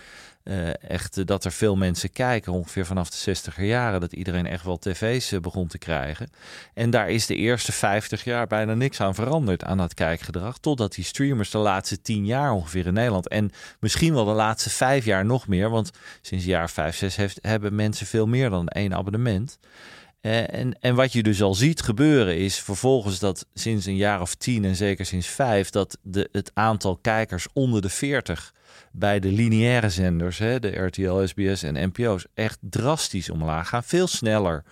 uh, 0.45 0.91
echt 0.91 1.17
uh, 1.17 1.25
dat 1.27 1.45
er 1.45 1.53
veel 1.53 1.77
mensen 1.77 2.13
kijken, 2.13 2.53
ongeveer 2.53 2.87
vanaf 2.87 3.11
de 3.11 3.37
60er 3.37 3.63
jaren, 3.63 4.01
dat 4.01 4.13
iedereen 4.13 4.47
echt 4.47 4.65
wel 4.65 4.79
tv's 4.79 5.41
begon 5.41 5.67
te 5.67 5.79
krijgen. 5.79 6.31
En 6.75 6.91
daar 6.91 7.11
is 7.11 7.27
de 7.27 7.35
eerste 7.35 7.73
50 7.73 8.25
jaar 8.25 8.47
bijna 8.47 8.75
niks 8.75 9.01
aan 9.01 9.15
veranderd 9.15 9.65
aan 9.65 9.79
dat 9.79 9.95
kijkgedrag. 9.95 10.59
Totdat 10.59 10.95
die 10.95 11.05
streamers 11.05 11.51
de 11.51 11.59
laatste 11.59 12.01
10 12.01 12.27
jaar 12.27 12.53
ongeveer 12.53 12.87
in 12.87 12.95
Nederland 12.95 13.29
en 13.29 13.51
misschien 13.81 14.15
wel 14.15 14.25
de 14.25 14.31
laatste 14.33 14.71
5 14.71 15.05
jaar 15.05 15.25
nog 15.25 15.49
meer, 15.49 15.71
want 15.71 15.91
sinds 16.21 16.45
jaar 16.45 16.71
5, 16.71 16.97
6 16.97 17.17
heeft, 17.17 17.39
hebben 17.43 17.75
mensen 17.75 18.07
veel 18.07 18.27
meer 18.27 18.51
dan 18.51 18.69
één 18.69 18.95
abonnement. 18.95 19.59
Eh, 20.23 20.55
en, 20.55 20.77
en 20.81 20.95
wat 20.95 21.13
je 21.13 21.23
dus 21.23 21.43
al 21.43 21.55
ziet 21.55 21.83
gebeuren 21.83 22.37
is 22.37 22.59
vervolgens 22.59 23.19
dat 23.19 23.47
sinds 23.55 23.87
een 23.87 23.97
jaar 23.97 24.21
of 24.21 24.35
tien 24.35 24.65
en 24.65 24.77
zeker 24.77 25.07
sinds 25.07 25.27
vijf, 25.27 25.71
dat 25.71 25.99
de, 26.03 26.29
het 26.33 26.51
aantal 26.55 26.97
kijkers 26.97 27.47
onder 27.53 27.83
de 27.83 27.89
40 27.89 28.53
bij 28.93 29.21
de 29.21 29.33
lineaire 29.33 29.89
zenders, 29.89 30.39
hè, 30.39 30.59
de 30.61 30.69
RTL, 30.69 31.27
SBS 31.27 31.63
en 31.63 31.89
NPO's, 31.89 32.27
echt 32.35 32.59
drastisch 32.61 33.31
omlaag 33.31 33.69
gaan. 33.69 33.85
Veel 33.85 34.07
sneller 34.07 34.65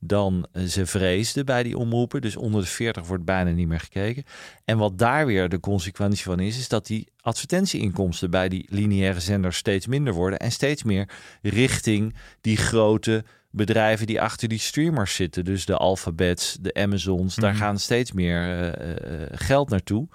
dan 0.00 0.46
ze 0.68 0.86
vreesden 0.86 1.44
bij 1.44 1.62
die 1.62 1.78
omroepen. 1.78 2.20
Dus 2.20 2.36
onder 2.36 2.60
de 2.60 2.66
40 2.66 3.06
wordt 3.06 3.24
bijna 3.24 3.50
niet 3.50 3.68
meer 3.68 3.80
gekeken. 3.80 4.24
En 4.64 4.78
wat 4.78 4.98
daar 4.98 5.26
weer 5.26 5.48
de 5.48 5.60
consequentie 5.60 6.24
van 6.24 6.40
is, 6.40 6.58
is 6.58 6.68
dat 6.68 6.86
die 6.86 7.08
advertentieinkomsten 7.20 8.30
bij 8.30 8.48
die 8.48 8.66
lineaire 8.70 9.20
zenders 9.20 9.56
steeds 9.56 9.86
minder 9.86 10.12
worden 10.14 10.38
en 10.38 10.52
steeds 10.52 10.82
meer 10.82 11.08
richting 11.42 12.14
die 12.40 12.56
grote 12.56 13.24
bedrijven 13.50 14.06
die 14.06 14.20
achter 14.20 14.48
die 14.48 14.58
streamers 14.58 15.14
zitten. 15.14 15.44
Dus 15.44 15.66
de 15.66 15.76
Alphabets, 15.76 16.56
de 16.60 16.74
Amazons, 16.74 17.34
daar 17.34 17.52
Mhm. 17.52 17.60
gaan 17.60 17.78
steeds 17.78 18.12
meer 18.12 18.42
eh, 18.42 19.22
eh, 19.22 19.28
geld 19.32 19.70
naartoe. 19.70 20.08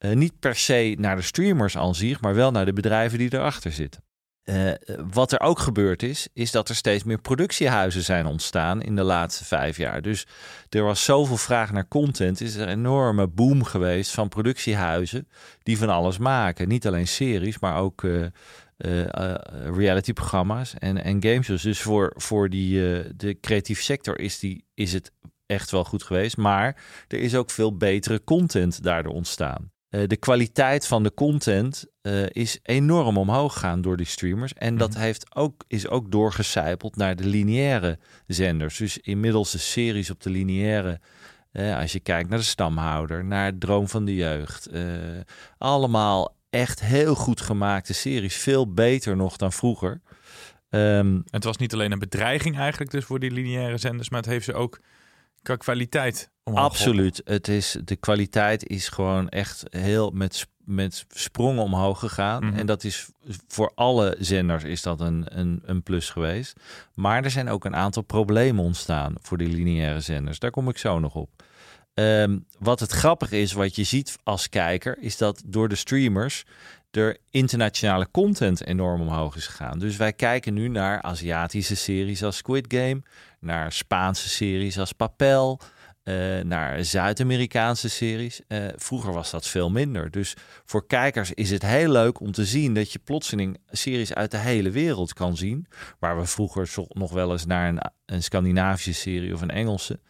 Eh, 0.00 0.12
niet 0.12 0.38
per 0.38 0.56
se 0.56 0.96
naar 0.98 1.16
de 1.16 1.22
streamers 1.22 1.76
aan 1.76 1.94
zich, 1.94 2.20
maar 2.20 2.34
wel 2.34 2.50
naar 2.50 2.64
de 2.64 2.72
bedrijven 2.72 3.18
die 3.18 3.34
erachter 3.34 3.72
zitten. 3.72 4.04
Eh, 4.42 4.72
wat 5.12 5.32
er 5.32 5.40
ook 5.40 5.58
gebeurd 5.58 6.02
is, 6.02 6.28
is 6.32 6.50
dat 6.50 6.68
er 6.68 6.74
steeds 6.74 7.04
meer 7.04 7.20
productiehuizen 7.20 8.02
zijn 8.02 8.26
ontstaan 8.26 8.82
in 8.82 8.96
de 8.96 9.02
laatste 9.02 9.44
vijf 9.44 9.76
jaar. 9.76 10.02
Dus 10.02 10.26
er 10.68 10.82
was 10.82 11.04
zoveel 11.04 11.36
vraag 11.36 11.72
naar 11.72 11.88
content, 11.88 12.40
is 12.40 12.54
er 12.54 12.62
een 12.62 12.68
enorme 12.68 13.26
boom 13.26 13.64
geweest 13.64 14.10
van 14.10 14.28
productiehuizen 14.28 15.28
die 15.62 15.78
van 15.78 15.88
alles 15.88 16.18
maken. 16.18 16.68
Niet 16.68 16.86
alleen 16.86 17.08
series, 17.08 17.58
maar 17.58 17.76
ook 17.76 18.04
eh, 18.04 18.24
realityprogramma's 19.74 20.74
en, 20.78 21.04
en 21.04 21.22
gameshows. 21.22 21.62
Dus 21.62 21.80
voor, 21.80 22.12
voor 22.16 22.48
die, 22.48 22.72
de 23.16 23.40
creatieve 23.40 23.82
sector 23.82 24.18
is, 24.18 24.38
die, 24.38 24.64
is 24.74 24.92
het 24.92 25.12
echt 25.46 25.70
wel 25.70 25.84
goed 25.84 26.02
geweest. 26.02 26.36
Maar 26.36 26.76
er 27.08 27.18
is 27.18 27.34
ook 27.34 27.50
veel 27.50 27.76
betere 27.76 28.24
content 28.24 28.82
daardoor 28.82 29.12
ontstaan. 29.12 29.70
Eh, 29.90 30.02
de 30.06 30.16
kwaliteit 30.16 30.86
van 30.86 31.02
de 31.02 31.14
content 31.14 31.84
eh, 32.02 32.26
is 32.28 32.58
enorm 32.62 33.16
omhoog 33.16 33.52
gegaan 33.52 33.80
door 33.80 33.96
die 33.96 34.06
streamers. 34.06 34.52
En 34.54 34.76
dat 34.76 34.94
heeft 34.94 35.36
ook, 35.36 35.64
is 35.66 35.88
ook 35.88 36.10
doorgecijpeld 36.10 36.96
naar 36.96 37.16
de 37.16 37.26
lineaire 37.26 37.98
zenders. 38.26 38.76
Dus 38.76 38.98
inmiddels 38.98 39.50
de 39.52 39.58
series 39.58 40.10
op 40.10 40.22
de 40.22 40.30
lineaire. 40.30 41.00
eh, 41.52 41.78
als 41.78 41.92
je 41.92 42.00
kijkt 42.00 42.28
naar 42.28 42.38
de 42.38 42.44
stamhouder, 42.44 43.24
naar 43.24 43.58
Droom 43.58 43.88
van 43.88 44.04
de 44.04 44.14
Jeugd. 44.14 44.70
allemaal 45.58 46.36
echt 46.50 46.80
heel 46.80 47.14
goed 47.14 47.40
gemaakte 47.40 47.92
series. 47.92 48.36
Veel 48.36 48.72
beter 48.72 49.16
nog 49.16 49.36
dan 49.36 49.52
vroeger. 49.52 50.00
Ehm, 50.68 51.20
Het 51.30 51.44
was 51.44 51.56
niet 51.56 51.72
alleen 51.72 51.92
een 51.92 51.98
bedreiging 51.98 52.58
eigenlijk 52.58 52.90
dus 52.90 53.04
voor 53.04 53.18
die 53.18 53.30
lineaire 53.30 53.78
zenders, 53.78 54.10
maar 54.10 54.20
het 54.20 54.28
heeft 54.28 54.44
ze 54.44 54.52
ook 54.54 54.80
qua 55.42 55.56
kwaliteit 55.56 56.30
omhoog 56.44 56.64
Absoluut. 56.64 57.20
Het 57.24 57.48
is, 57.48 57.76
de 57.84 57.96
kwaliteit 57.96 58.66
is 58.66 58.88
gewoon 58.88 59.28
echt 59.28 59.64
heel 59.70 60.10
met, 60.10 60.46
met 60.64 61.06
sprongen 61.08 61.62
omhoog 61.62 61.98
gegaan. 61.98 62.44
Mhm. 62.44 62.58
En 62.58 62.66
dat 62.66 62.84
is 62.84 63.08
voor 63.48 63.72
alle 63.74 64.16
zenders 64.18 64.64
is 64.64 64.82
dat 64.82 65.00
een, 65.00 65.38
een, 65.38 65.62
een 65.64 65.82
plus 65.82 66.10
geweest. 66.10 66.60
Maar 66.94 67.24
er 67.24 67.30
zijn 67.30 67.48
ook 67.48 67.64
een 67.64 67.76
aantal 67.76 68.02
problemen 68.02 68.64
ontstaan 68.64 69.14
voor 69.20 69.38
die 69.38 69.48
lineaire 69.48 70.00
zenders. 70.00 70.38
Daar 70.38 70.50
kom 70.50 70.68
ik 70.68 70.78
zo 70.78 70.98
nog 70.98 71.14
op. 71.14 71.30
Ehm, 71.94 72.38
wat 72.58 72.80
het 72.80 72.90
grappige 72.90 73.40
is, 73.40 73.52
wat 73.52 73.76
je 73.76 73.84
ziet 73.84 74.16
als 74.22 74.48
kijker, 74.48 74.98
is 74.98 75.16
dat 75.16 75.42
door 75.46 75.68
de 75.68 75.74
streamers 75.74 76.44
er 76.90 77.16
internationale 77.30 78.10
content 78.10 78.66
enorm 78.66 79.00
omhoog 79.00 79.36
is 79.36 79.46
gegaan. 79.46 79.78
Dus 79.78 79.96
wij 79.96 80.12
kijken 80.12 80.54
nu 80.54 80.68
naar 80.68 81.02
Aziatische 81.02 81.76
series 81.76 82.22
als 82.22 82.36
Squid 82.36 82.64
Game, 82.68 83.02
naar 83.40 83.72
Spaanse 83.72 84.28
series 84.28 84.78
als 84.78 84.92
Papel, 84.92 85.60
eh, 86.02 86.40
naar 86.40 86.84
Zuid-Amerikaanse 86.84 87.88
series. 87.88 88.40
Eh, 88.48 88.64
vroeger 88.76 89.12
was 89.12 89.30
dat 89.30 89.46
veel 89.46 89.70
minder. 89.70 90.10
Dus 90.10 90.36
voor 90.64 90.86
kijkers 90.86 91.32
is 91.32 91.50
het 91.50 91.62
heel 91.62 91.90
leuk 91.90 92.20
om 92.20 92.32
te 92.32 92.44
zien 92.44 92.74
dat 92.74 92.92
je 92.92 92.98
plotseling 92.98 93.58
series 93.70 94.14
uit 94.14 94.30
de 94.30 94.36
hele 94.36 94.70
wereld 94.70 95.12
kan 95.12 95.36
zien. 95.36 95.66
Waar 95.98 96.18
we 96.18 96.26
vroeger 96.26 96.70
nog 96.88 97.12
wel 97.12 97.32
eens 97.32 97.46
naar 97.46 97.68
een, 97.68 97.80
een 98.06 98.22
Scandinavische 98.22 98.94
serie 98.94 99.34
of 99.34 99.40
een 99.40 99.50
Engelse. 99.50 100.00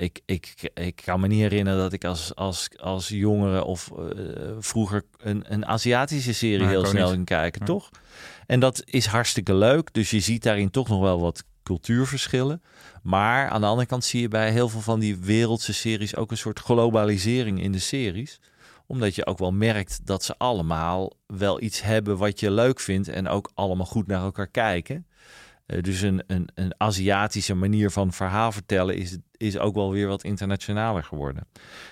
Ik, 0.00 0.20
ik, 0.24 0.70
ik 0.74 1.00
kan 1.04 1.20
me 1.20 1.26
niet 1.26 1.40
herinneren 1.40 1.78
dat 1.80 1.92
ik 1.92 2.04
als, 2.04 2.34
als, 2.34 2.68
als 2.76 3.08
jongere 3.08 3.64
of 3.64 3.90
eh, 3.98 4.06
vroeger 4.58 5.02
een, 5.18 5.44
een 5.52 5.66
Aziatische 5.66 6.32
serie 6.34 6.66
heel 6.66 6.84
snel 6.84 7.02
niet. 7.06 7.12
ging 7.14 7.24
kijken, 7.24 7.60
Ja. 7.60 7.66
toch? 7.66 7.90
En 8.46 8.60
dat 8.60 8.82
is 8.84 9.06
hartstikke 9.06 9.54
leuk. 9.54 9.92
Dus 9.92 10.10
je 10.10 10.20
ziet 10.20 10.42
daarin 10.42 10.70
toch 10.70 10.88
nog 10.88 11.00
wel 11.00 11.20
wat 11.20 11.44
cultuurverschillen. 11.62 12.62
Maar 13.02 13.48
aan 13.48 13.60
de 13.60 13.66
andere 13.66 13.86
kant 13.88 14.04
zie 14.04 14.20
je 14.20 14.28
bij 14.28 14.50
heel 14.50 14.68
veel 14.68 14.80
van 14.80 15.00
die 15.00 15.16
wereldse 15.16 15.72
series 15.72 16.16
ook 16.16 16.30
een 16.30 16.36
soort 16.36 16.58
globalisering 16.58 17.62
in 17.62 17.72
de 17.72 17.78
series. 17.78 18.40
Omdat 18.86 19.14
je 19.14 19.26
ook 19.26 19.38
wel 19.38 19.52
merkt 19.52 20.06
dat 20.06 20.24
ze 20.24 20.34
allemaal 20.38 21.12
wel 21.26 21.62
iets 21.62 21.82
hebben 21.82 22.16
wat 22.16 22.40
je 22.40 22.50
leuk 22.50 22.80
vindt 22.80 23.08
en 23.08 23.28
ook 23.28 23.50
allemaal 23.54 23.86
goed 23.86 24.06
naar 24.06 24.22
elkaar 24.22 24.46
kijken. 24.50 25.06
Eh, 25.70 25.82
dus 25.82 26.00
een, 26.00 26.22
een, 26.26 26.48
een 26.54 26.74
Aziatische 26.76 27.54
manier 27.54 27.90
van 27.90 28.12
verhaal 28.12 28.52
vertellen 28.52 28.96
is, 28.96 29.16
is 29.36 29.58
ook 29.58 29.74
wel 29.74 29.90
weer 29.90 30.06
wat 30.08 30.24
internationaler 30.24 31.04
geworden. 31.04 31.46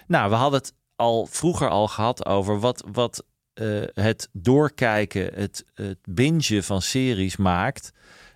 Nou, 0.06 0.30
we 0.30 0.36
hadden 0.36 0.60
het 0.60 0.74
al 0.96 1.26
vroeger 1.26 1.68
al 1.68 1.88
gehad 1.88 2.26
over 2.26 2.60
wat, 2.60 2.84
wat 2.92 3.24
eh, 3.52 3.66
het 3.92 4.28
doorkijken, 4.32 5.30
het, 5.34 5.64
het 5.74 5.98
bingen 6.02 6.64
van 6.64 6.82
series 6.82 7.36
maakt. 7.36 7.92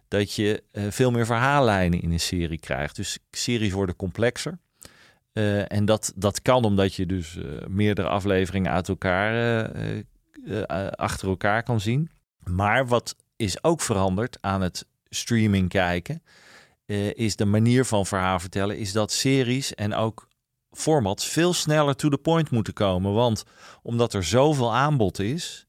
Dat 0.09 0.35
je 0.35 0.63
eh, 0.73 0.85
veel 0.89 1.11
meer 1.11 1.27
verhaallijnen 1.27 2.01
in 2.01 2.13
een 2.13 2.21
serie 2.21 2.59
krijgt. 2.59 2.97
Dus 2.97 3.19
series 3.31 3.73
worden 3.73 3.97
complexer. 3.97 4.59
En 5.69 5.85
dat, 5.85 6.13
dat 6.17 6.43
kan 6.43 6.65
omdat 6.65 6.95
je 6.95 7.07
dus 7.07 7.39
meerdere 7.69 8.09
afleveringen 8.09 8.73
uit 8.73 8.89
elkaar, 8.89 9.71
achter 10.91 11.29
elkaar 11.29 11.63
kan 11.63 11.81
zien. 11.81 12.11
Maar 12.45 12.87
wat 12.87 13.17
is 13.37 13.65
ook 13.65 13.81
veranderd 13.81 14.39
aan 14.41 14.61
het 14.61 14.87
streaming 15.15 15.69
kijken, 15.69 16.23
eh, 16.87 17.15
is 17.15 17.37
de 17.37 17.45
manier 17.45 17.85
van 17.85 18.07
verhaal 18.07 18.41
vertellen, 18.41 18.79
is 18.79 18.93
dat 18.93 19.13
series 19.13 19.75
en 19.75 19.95
ook 19.95 20.29
formats 20.71 21.27
veel 21.27 21.53
sneller 21.53 21.97
to 21.97 22.09
the 22.09 22.19
point 22.19 22.51
moeten 22.51 22.73
komen. 22.73 23.13
Want 23.13 23.45
omdat 23.83 24.15
er 24.15 24.25
zoveel 24.25 24.75
aanbod 24.75 25.19
is 25.19 25.67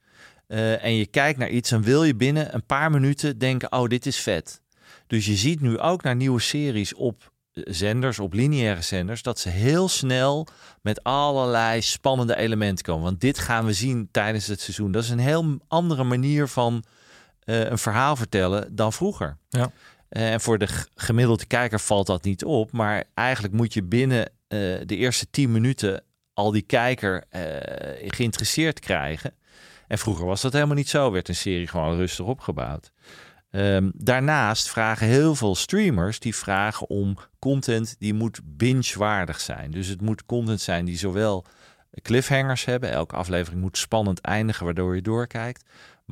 eh, 0.47 0.83
en 0.83 0.95
je 0.95 1.05
kijkt 1.05 1.39
naar 1.39 1.49
iets, 1.49 1.69
dan 1.69 1.83
wil 1.83 2.03
je 2.03 2.15
binnen 2.15 2.53
een 2.53 2.65
paar 2.65 2.91
minuten 2.91 3.37
denken, 3.37 3.71
oh, 3.71 3.87
dit 3.87 4.05
is 4.05 4.17
vet. 4.17 4.61
Dus 5.07 5.25
je 5.25 5.35
ziet 5.35 5.61
nu 5.61 5.79
ook 5.79 6.03
naar 6.03 6.15
nieuwe 6.15 6.39
series 6.39 6.93
op 6.93 7.31
eh, 7.53 7.63
zenders, 7.67 8.19
op 8.19 8.33
lineaire 8.33 8.81
zenders, 8.81 9.21
dat 9.21 9.39
ze 9.39 9.49
heel 9.49 9.87
snel 9.87 10.47
met 10.81 11.03
allerlei 11.03 11.81
spannende 11.81 12.35
elementen 12.35 12.85
komen. 12.85 13.03
Want 13.03 13.21
dit 13.21 13.39
gaan 13.39 13.65
we 13.65 13.73
zien 13.73 14.09
tijdens 14.11 14.47
het 14.47 14.61
seizoen. 14.61 14.91
Dat 14.91 15.03
is 15.03 15.09
een 15.09 15.19
heel 15.19 15.57
andere 15.67 16.03
manier 16.03 16.47
van 16.47 16.83
eh, 17.45 17.69
een 17.69 17.77
verhaal 17.77 18.15
vertellen 18.15 18.75
dan 18.75 18.93
vroeger. 18.93 19.37
Ja. 19.49 19.71
Eh, 20.09 20.31
En 20.33 20.41
voor 20.41 20.57
de 20.57 20.67
gemiddelde 20.95 21.45
kijker 21.45 21.79
valt 21.79 22.07
dat 22.07 22.23
niet 22.23 22.43
op. 22.43 22.71
Maar 22.71 23.03
eigenlijk 23.13 23.53
moet 23.53 23.73
je 23.73 23.83
binnen 23.83 24.25
eh, 24.25 24.59
de 24.85 24.95
eerste 24.95 25.29
10 25.29 25.51
minuten 25.51 26.03
al 26.33 26.51
die 26.51 26.61
kijker 26.61 27.23
geïnteresseerd 28.07 28.79
krijgen. 28.79 29.33
En 29.87 29.97
vroeger 29.97 30.25
was 30.25 30.41
dat 30.41 30.53
helemaal 30.53 30.75
niet 30.75 30.89
zo. 30.89 31.11
Werd 31.11 31.27
een 31.27 31.35
serie 31.35 31.67
gewoon 31.67 31.95
rustig 31.95 32.25
opgebouwd. 32.25 32.91
Ehm, 33.51 33.89
daarnaast 33.93 34.69
vragen 34.69 35.07
heel 35.07 35.35
veel 35.35 35.55
streamers 35.55 36.19
die 36.19 36.35
vragen 36.35 36.89
om 36.89 37.17
content 37.39 37.95
die 37.99 38.13
moet 38.13 38.39
binge-waardig 38.43 39.39
zijn. 39.39 39.71
Dus 39.71 39.87
het 39.87 40.01
moet 40.01 40.25
content 40.25 40.61
zijn 40.61 40.85
die 40.85 40.97
zowel 40.97 41.45
cliffhangers 42.01 42.65
hebben. 42.65 42.91
Elke 42.91 43.15
aflevering 43.15 43.61
moet 43.61 43.77
spannend 43.77 44.21
eindigen, 44.21 44.65
waardoor 44.65 44.95
je 44.95 45.01
doorkijkt. 45.01 45.63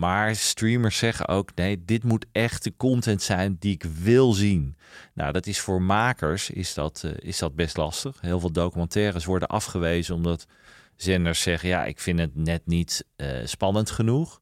Maar 0.01 0.36
streamers 0.36 0.98
zeggen 0.98 1.27
ook: 1.27 1.55
nee, 1.55 1.86
dit 1.86 2.03
moet 2.03 2.25
echt 2.31 2.63
de 2.63 2.74
content 2.77 3.22
zijn 3.22 3.55
die 3.60 3.74
ik 3.74 3.84
wil 3.84 4.34
zien. 4.34 4.75
Nou, 5.13 5.31
dat 5.31 5.48
is 5.48 5.60
voor 5.60 5.81
makers 5.81 6.50
is 6.50 6.74
dat, 6.74 7.01
eh, 7.05 7.12
is 7.17 7.38
dat 7.39 7.55
best 7.55 7.77
lastig. 7.77 8.22
Heel 8.22 8.39
veel 8.39 8.51
documentaires 8.51 9.25
worden 9.25 9.48
afgewezen 9.48 10.15
omdat 10.15 10.48
zenders 10.96 11.41
zeggen: 11.41 11.70
ja, 11.70 11.86
ik 11.86 12.00
vind 12.00 12.20
het 12.20 12.36
net 12.36 12.62
niet 12.65 13.05
eh, 13.15 13.27
spannend 13.46 13.91
genoeg. 13.91 14.41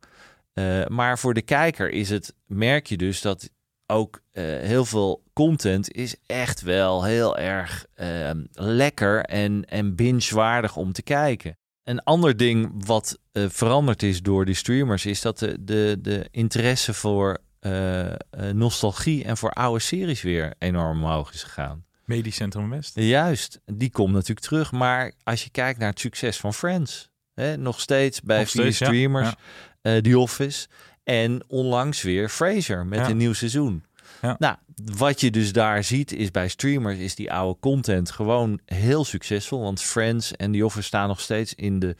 Eh, 0.53 0.85
maar 0.85 1.19
voor 1.19 1.33
de 1.33 1.41
kijker 1.41 1.89
is 1.89 2.09
het, 2.09 2.35
merk 2.45 2.87
je 2.87 2.97
dus 2.97 3.21
dat 3.21 3.49
ook 3.85 4.21
heel 4.31 4.85
veel 4.85 5.23
content 5.33 5.91
is 5.91 6.15
echt 6.25 6.61
wel 6.61 7.03
heel 7.03 7.37
erg 7.37 7.85
eh, 7.93 8.29
lekker 8.51 9.23
en, 9.23 9.65
en 9.65 9.95
binge-waardig 9.95 10.75
om 10.75 10.91
te 10.91 11.01
kijken. 11.01 11.57
Een 11.89 12.03
ander 12.03 12.37
ding 12.37 12.85
wat 12.85 13.19
eh, 13.31 13.45
veranderd 13.49 14.03
is 14.03 14.21
door 14.21 14.45
die 14.45 14.55
streamers 14.55 15.05
is 15.05 15.21
dat 15.21 15.39
de, 15.39 15.57
de, 15.59 15.97
de 16.01 16.27
interesse 16.31 16.93
voor 16.93 17.37
eh, 17.59 18.05
eh, 18.09 18.15
nostalgie 18.53 19.23
en 19.23 19.37
voor 19.37 19.51
oude 19.51 19.79
series 19.79 20.21
weer 20.21 20.53
enorm 20.57 21.03
omhoog 21.03 21.33
is 21.33 21.43
gegaan. 21.43 21.85
Medisch 22.05 22.35
Centrum 22.35 22.69
West. 22.69 22.95
Juist, 22.95 23.59
die 23.65 23.91
komt 23.91 24.13
natuurlijk 24.13 24.39
terug. 24.47 24.71
Maar 24.71 25.13
als 25.23 25.43
je 25.43 25.49
kijkt 25.49 25.79
naar 25.79 25.89
het 25.89 25.99
succes 25.99 26.37
van 26.37 26.53
Friends, 26.53 27.09
hè, 27.33 27.57
nog 27.57 27.79
steeds 27.79 28.21
bij 28.21 28.39
Nog 28.39 28.49
steeds, 28.49 28.75
streamers, 28.75 29.33
Ja. 29.81 30.01
The 30.01 30.19
Office 30.19 30.67
en 31.03 31.43
onlangs 31.47 32.01
weer 32.01 32.29
Frasier 32.29 32.85
met 32.85 32.99
Ja. 32.99 33.09
een 33.09 33.17
nieuw 33.17 33.33
seizoen. 33.33 33.83
Ja. 34.21 34.35
Nou, 34.39 34.55
wat 34.95 35.21
je 35.21 35.31
dus 35.31 35.53
daar 35.53 35.83
ziet 35.83 36.11
is 36.11 36.31
bij 36.31 36.47
streamers 36.47 36.97
is 36.97 37.15
die 37.15 37.31
oude 37.31 37.59
content 37.59 38.11
gewoon 38.11 38.59
heel 38.65 39.05
succesvol. 39.05 39.61
Want 39.61 39.81
Friends 39.81 40.35
en 40.35 40.51
The 40.51 40.65
Office 40.65 40.87
staan 40.87 41.07
nog 41.07 41.19
steeds 41.19 41.53
in 41.53 41.79
de 41.79 41.95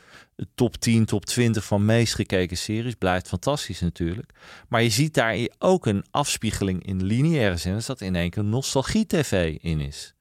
top 0.56 0.76
10, 0.76 1.06
top 1.06 1.26
20 1.26 1.66
van 1.66 1.86
meest 1.86 2.16
gekeken 2.16 2.58
series. 2.58 2.96
Blijft 2.96 3.28
fantastisch 3.28 3.80
natuurlijk. 3.80 4.32
Maar 4.68 4.84
je 4.84 4.90
ziet 4.90 5.14
daar 5.14 5.38
ook 5.58 5.86
een 5.86 6.06
afspiegeling 6.12 6.86
in 6.86 7.04
lineaire 7.04 7.58
zenders 7.58 7.86
dat 7.86 8.02
in 8.02 8.16
één 8.16 8.30
keer 8.30 8.44
nostalgie-tv 8.44 9.58
in 9.62 9.80
is. 9.80 10.14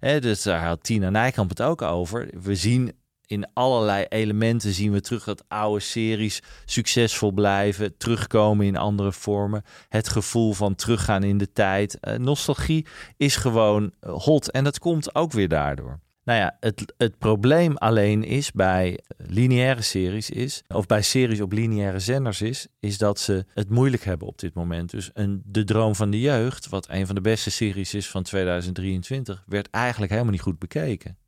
Dus 0.00 0.42
daar 0.42 0.64
had 0.64 0.82
Tina 0.82 1.10
Nijkamp 1.10 1.48
het 1.48 1.62
ook 1.62 1.82
over. 1.82 2.30
We 2.42 2.54
zien 2.54 2.92
in 3.28 3.46
allerlei 3.52 4.04
elementen 4.08 4.72
zien 4.72 4.92
we 4.92 5.00
terug 5.00 5.24
dat 5.24 5.44
oude 5.48 5.80
series 5.80 6.42
succesvol 6.64 7.32
blijven, 7.32 7.96
terugkomen 7.96 8.66
in 8.66 8.76
andere 8.76 9.12
vormen. 9.12 9.62
Het 9.88 10.08
gevoel 10.08 10.52
van 10.52 10.74
teruggaan 10.74 11.22
in 11.22 11.38
de 11.38 11.52
tijd. 11.52 11.98
Uh, 12.00 12.14
nostalgie 12.14 12.86
is 13.16 13.36
gewoon 13.36 13.92
eh, 14.00 14.12
hot 14.12 14.50
en 14.50 14.64
dat 14.64 14.78
komt 14.78 15.14
ook 15.14 15.32
weer 15.32 15.48
daardoor. 15.48 16.00
Nou 16.24 16.40
ja, 16.40 16.56
het, 16.60 16.94
het 16.96 17.18
probleem 17.18 17.76
alleen 17.76 18.24
is 18.24 18.52
bij 18.52 18.98
lineaire 19.16 19.82
series 19.82 20.30
is, 20.30 20.62
of 20.68 20.86
bij 20.86 21.02
series 21.02 21.40
op 21.40 21.52
lineaire 21.52 21.98
zenders 21.98 22.42
is, 22.42 22.66
is 22.80 22.98
dat 22.98 23.20
ze 23.20 23.44
het 23.54 23.70
moeilijk 23.70 24.04
hebben 24.04 24.28
op 24.28 24.38
dit 24.38 24.54
moment. 24.54 24.90
Dus 24.90 25.10
een, 25.12 25.42
De 25.44 25.64
Droom 25.64 25.94
van 25.94 26.10
de 26.10 26.20
Jeugd, 26.20 26.68
wat 26.68 26.88
een 26.88 27.06
van 27.06 27.14
de 27.14 27.20
beste 27.20 27.50
series 27.50 27.94
is 27.94 28.10
van 28.10 28.22
2023, 28.22 29.44
werd 29.46 29.70
eigenlijk 29.70 30.12
helemaal 30.12 30.32
niet 30.32 30.40
goed 30.40 30.58
bekeken. 30.58 31.18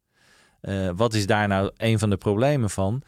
Uh, 0.63 0.91
wat 0.95 1.15
is 1.15 1.27
daar 1.27 1.49
nou 1.49 1.71
een 1.77 1.99
van 1.99 2.11
de 2.11 2.17
problemen 2.17 2.71
van? 2.71 3.03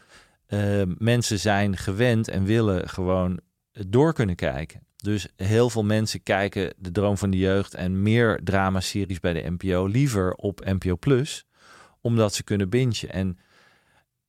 Uh, 0.49 0.81
mensen 0.97 1.39
zijn 1.39 1.77
gewend 1.77 2.27
en 2.27 2.43
willen 2.43 2.89
gewoon 2.89 3.39
door 3.71 4.13
kunnen 4.13 4.35
kijken. 4.35 4.81
Dus 4.95 5.27
heel 5.35 5.69
veel 5.69 5.83
mensen 5.83 6.23
kijken 6.23 6.73
De 6.77 6.91
Droom 6.91 7.17
van 7.17 7.29
de 7.29 7.37
Jeugd 7.37 7.73
en 7.73 8.01
meer 8.01 8.39
dramaseries 8.43 9.19
bij 9.19 9.33
de 9.33 9.55
NPO 9.57 9.85
liever 9.85 10.33
op 10.33 10.65
NPO 10.65 10.95
Plus, 10.95 11.45
omdat 12.01 12.33
ze 12.33 12.43
kunnen 12.43 12.69
bingen. 12.69 13.09
En 13.09 13.37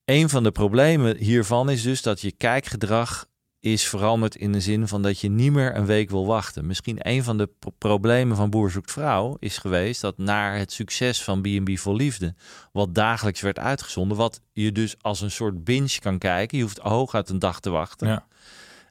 een 0.04 0.28
van 0.28 0.42
de 0.42 0.50
problemen 0.50 1.16
hiervan 1.16 1.70
is 1.70 1.82
dus 1.82 2.02
dat 2.02 2.20
je 2.20 2.32
kijkgedrag 2.32 3.26
is 3.64 3.88
veranderd 3.88 4.36
in 4.36 4.52
de 4.52 4.60
zin 4.60 4.88
van 4.88 5.02
dat 5.02 5.20
je 5.20 5.28
niet 5.28 5.52
meer 5.52 5.76
een 5.76 5.86
week 5.86 6.10
wil 6.10 6.26
wachten. 6.26 6.66
Misschien 6.66 6.96
een 6.98 7.24
van 7.24 7.38
de 7.38 7.48
problemen 7.78 8.36
van 8.36 8.50
Boer 8.50 8.70
zoekt 8.70 8.90
vrouw 8.90 9.36
is 9.38 9.58
geweest 9.58 10.00
dat 10.00 10.18
naar 10.18 10.56
het 10.56 10.72
succes 10.72 11.22
van 11.22 11.40
B&B 11.40 11.78
voor 11.78 11.94
Liefde, 11.94 12.34
wat 12.72 12.94
dagelijks 12.94 13.40
werd 13.40 13.58
uitgezonden, 13.58 14.16
wat 14.16 14.40
je 14.52 14.72
dus 14.72 14.94
als 15.00 15.20
een 15.20 15.30
soort 15.30 15.64
binge 15.64 15.98
kan 16.00 16.18
kijken. 16.18 16.58
Je 16.58 16.64
hoeft 16.64 16.78
hooguit 16.78 17.28
een 17.28 17.38
dag 17.38 17.60
te 17.60 17.70
wachten. 17.70 18.08
Ja. 18.08 18.26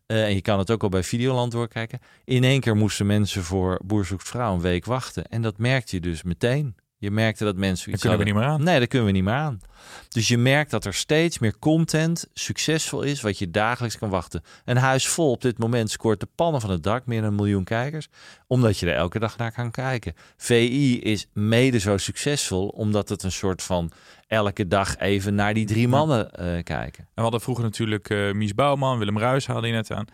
Uh, 0.07 0.23
en 0.23 0.33
je 0.33 0.41
kan 0.41 0.59
het 0.59 0.71
ook 0.71 0.83
al 0.83 0.89
bij 0.89 1.03
Videoland 1.03 1.51
doorkijken. 1.51 1.99
In 2.23 2.43
één 2.43 2.59
keer 2.59 2.75
moesten 2.75 3.05
mensen 3.05 3.43
voor 3.43 3.79
Boer 3.85 4.05
zoekt 4.05 4.27
vrouw 4.27 4.53
een 4.53 4.61
week 4.61 4.85
wachten. 4.85 5.25
En 5.25 5.41
dat 5.41 5.57
merkte 5.57 5.95
je 5.95 6.01
dus 6.01 6.23
meteen. 6.23 6.75
Je 7.03 7.11
merkte 7.11 7.43
dat 7.43 7.55
mensen. 7.55 7.91
Dat 7.91 7.99
kunnen 7.99 8.19
we 8.19 8.25
niet 8.25 8.33
meer 8.33 8.43
aan. 8.43 8.63
Nee, 8.63 8.79
dat 8.79 8.87
kunnen 8.87 9.07
we 9.07 9.13
niet 9.13 9.23
meer 9.23 9.33
aan. 9.33 9.61
Dus 10.09 10.27
je 10.27 10.37
merkt 10.37 10.71
dat 10.71 10.85
er 10.85 10.93
steeds 10.93 11.39
meer 11.39 11.59
content 11.59 12.27
succesvol 12.33 13.01
is, 13.01 13.21
wat 13.21 13.37
je 13.37 13.51
dagelijks 13.51 13.97
kan 13.97 14.09
wachten. 14.09 14.43
Een 14.65 14.77
huis 14.77 15.07
vol 15.07 15.31
op 15.31 15.41
dit 15.41 15.57
moment 15.57 15.91
scoort 15.91 16.19
de 16.19 16.27
pannen 16.35 16.61
van 16.61 16.69
het 16.69 16.83
dak, 16.83 17.05
meer 17.05 17.21
dan 17.21 17.29
een 17.29 17.35
miljoen 17.35 17.63
kijkers, 17.63 18.07
omdat 18.47 18.77
je 18.77 18.85
er 18.85 18.95
elke 18.95 19.19
dag 19.19 19.37
naar 19.37 19.51
kan 19.51 19.71
kijken. 19.71 20.13
VI 20.37 20.99
is 20.99 21.27
mede 21.33 21.79
zo 21.79 21.97
succesvol, 21.97 22.67
omdat 22.67 23.09
het 23.09 23.23
een 23.23 23.31
soort 23.31 23.61
van 23.61 23.91
elke 24.27 24.67
dag 24.67 24.97
even 24.97 25.35
naar 25.35 25.53
die 25.53 25.65
drie 25.65 25.87
mannen 25.87 26.31
uh, 26.39 26.63
kijken. 26.63 27.03
En 27.03 27.09
we 27.15 27.21
hadden 27.21 27.41
vroeger 27.41 27.63
natuurlijk 27.63 28.09
uh, 28.09 28.31
Mies 28.31 28.55
Bouwman, 28.55 28.97
Willem 28.97 29.19
Ruis 29.19 29.47
haalde 29.47 29.67
je 29.67 29.73
net 29.73 29.91
aan. 29.91 30.05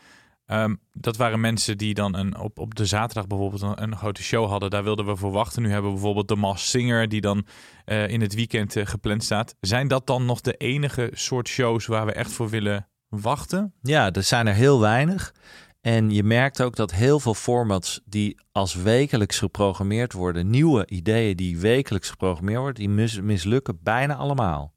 Um, 0.51 0.79
dat 0.93 1.17
waren 1.17 1.39
mensen 1.39 1.77
die 1.77 1.93
dan 1.93 2.15
een, 2.15 2.37
op, 2.37 2.59
op 2.59 2.75
de 2.75 2.85
zaterdag 2.85 3.27
bijvoorbeeld 3.27 3.79
een, 3.79 3.95
grote 3.95 4.23
show 4.23 4.49
hadden. 4.49 4.69
Daar 4.69 4.83
wilden 4.83 5.05
we 5.05 5.15
voor 5.15 5.31
wachten. 5.31 5.61
Nu 5.61 5.71
hebben 5.71 5.89
we 5.89 5.95
bijvoorbeeld 5.95 6.27
de 6.27 6.35
Mas 6.35 6.69
Singer 6.69 7.09
die 7.09 7.21
dan 7.21 7.45
uh, 7.85 8.07
in 8.07 8.21
het 8.21 8.33
weekend 8.33 8.75
uh, 8.75 8.85
gepland 8.85 9.23
staat. 9.23 9.55
Zijn 9.59 9.87
dat 9.87 10.07
dan 10.07 10.25
nog 10.25 10.41
de 10.41 10.53
enige 10.53 11.09
soort 11.13 11.47
shows 11.47 11.85
waar 11.85 12.05
we 12.05 12.11
echt 12.11 12.31
voor 12.31 12.49
willen 12.49 12.87
wachten? 13.07 13.73
Ja, 13.81 14.11
er 14.11 14.23
zijn 14.23 14.47
er 14.47 14.53
heel 14.53 14.79
weinig. 14.79 15.33
En 15.81 16.11
je 16.11 16.23
merkt 16.23 16.61
ook 16.61 16.75
dat 16.75 16.91
heel 16.91 17.19
veel 17.19 17.33
formats 17.33 18.01
die 18.05 18.39
als 18.51 18.75
wekelijks 18.75 19.39
geprogrammeerd 19.39 20.13
worden, 20.13 20.49
nieuwe 20.49 20.87
ideeën 20.87 21.35
die 21.35 21.59
wekelijks 21.59 22.09
geprogrammeerd 22.09 22.59
worden, 22.59 22.79
die 22.79 22.89
mis, 22.89 23.21
mislukken 23.21 23.79
bijna 23.83 24.15
allemaal. 24.15 24.73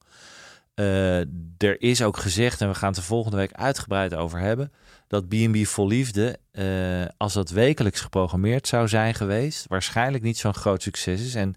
Uh, 0.74 1.20
er 1.58 1.80
is 1.80 2.02
ook 2.02 2.16
gezegd, 2.16 2.60
en 2.60 2.68
we 2.68 2.74
gaan 2.74 2.88
het 2.88 2.96
de 2.96 3.02
volgende 3.02 3.36
week 3.36 3.52
uitgebreid 3.52 4.14
over 4.14 4.38
hebben, 4.38 4.72
dat 5.12 5.28
B&B 5.28 5.66
Vol 5.66 5.86
Liefde, 5.86 6.38
uh, 6.52 7.04
als 7.16 7.32
dat 7.32 7.50
wekelijks 7.50 8.00
geprogrammeerd 8.00 8.68
zou 8.68 8.88
zijn 8.88 9.14
geweest, 9.14 9.66
waarschijnlijk 9.68 10.24
niet 10.24 10.38
zo'n 10.38 10.54
groot 10.54 10.82
succes 10.82 11.20
is. 11.20 11.34
En 11.34 11.54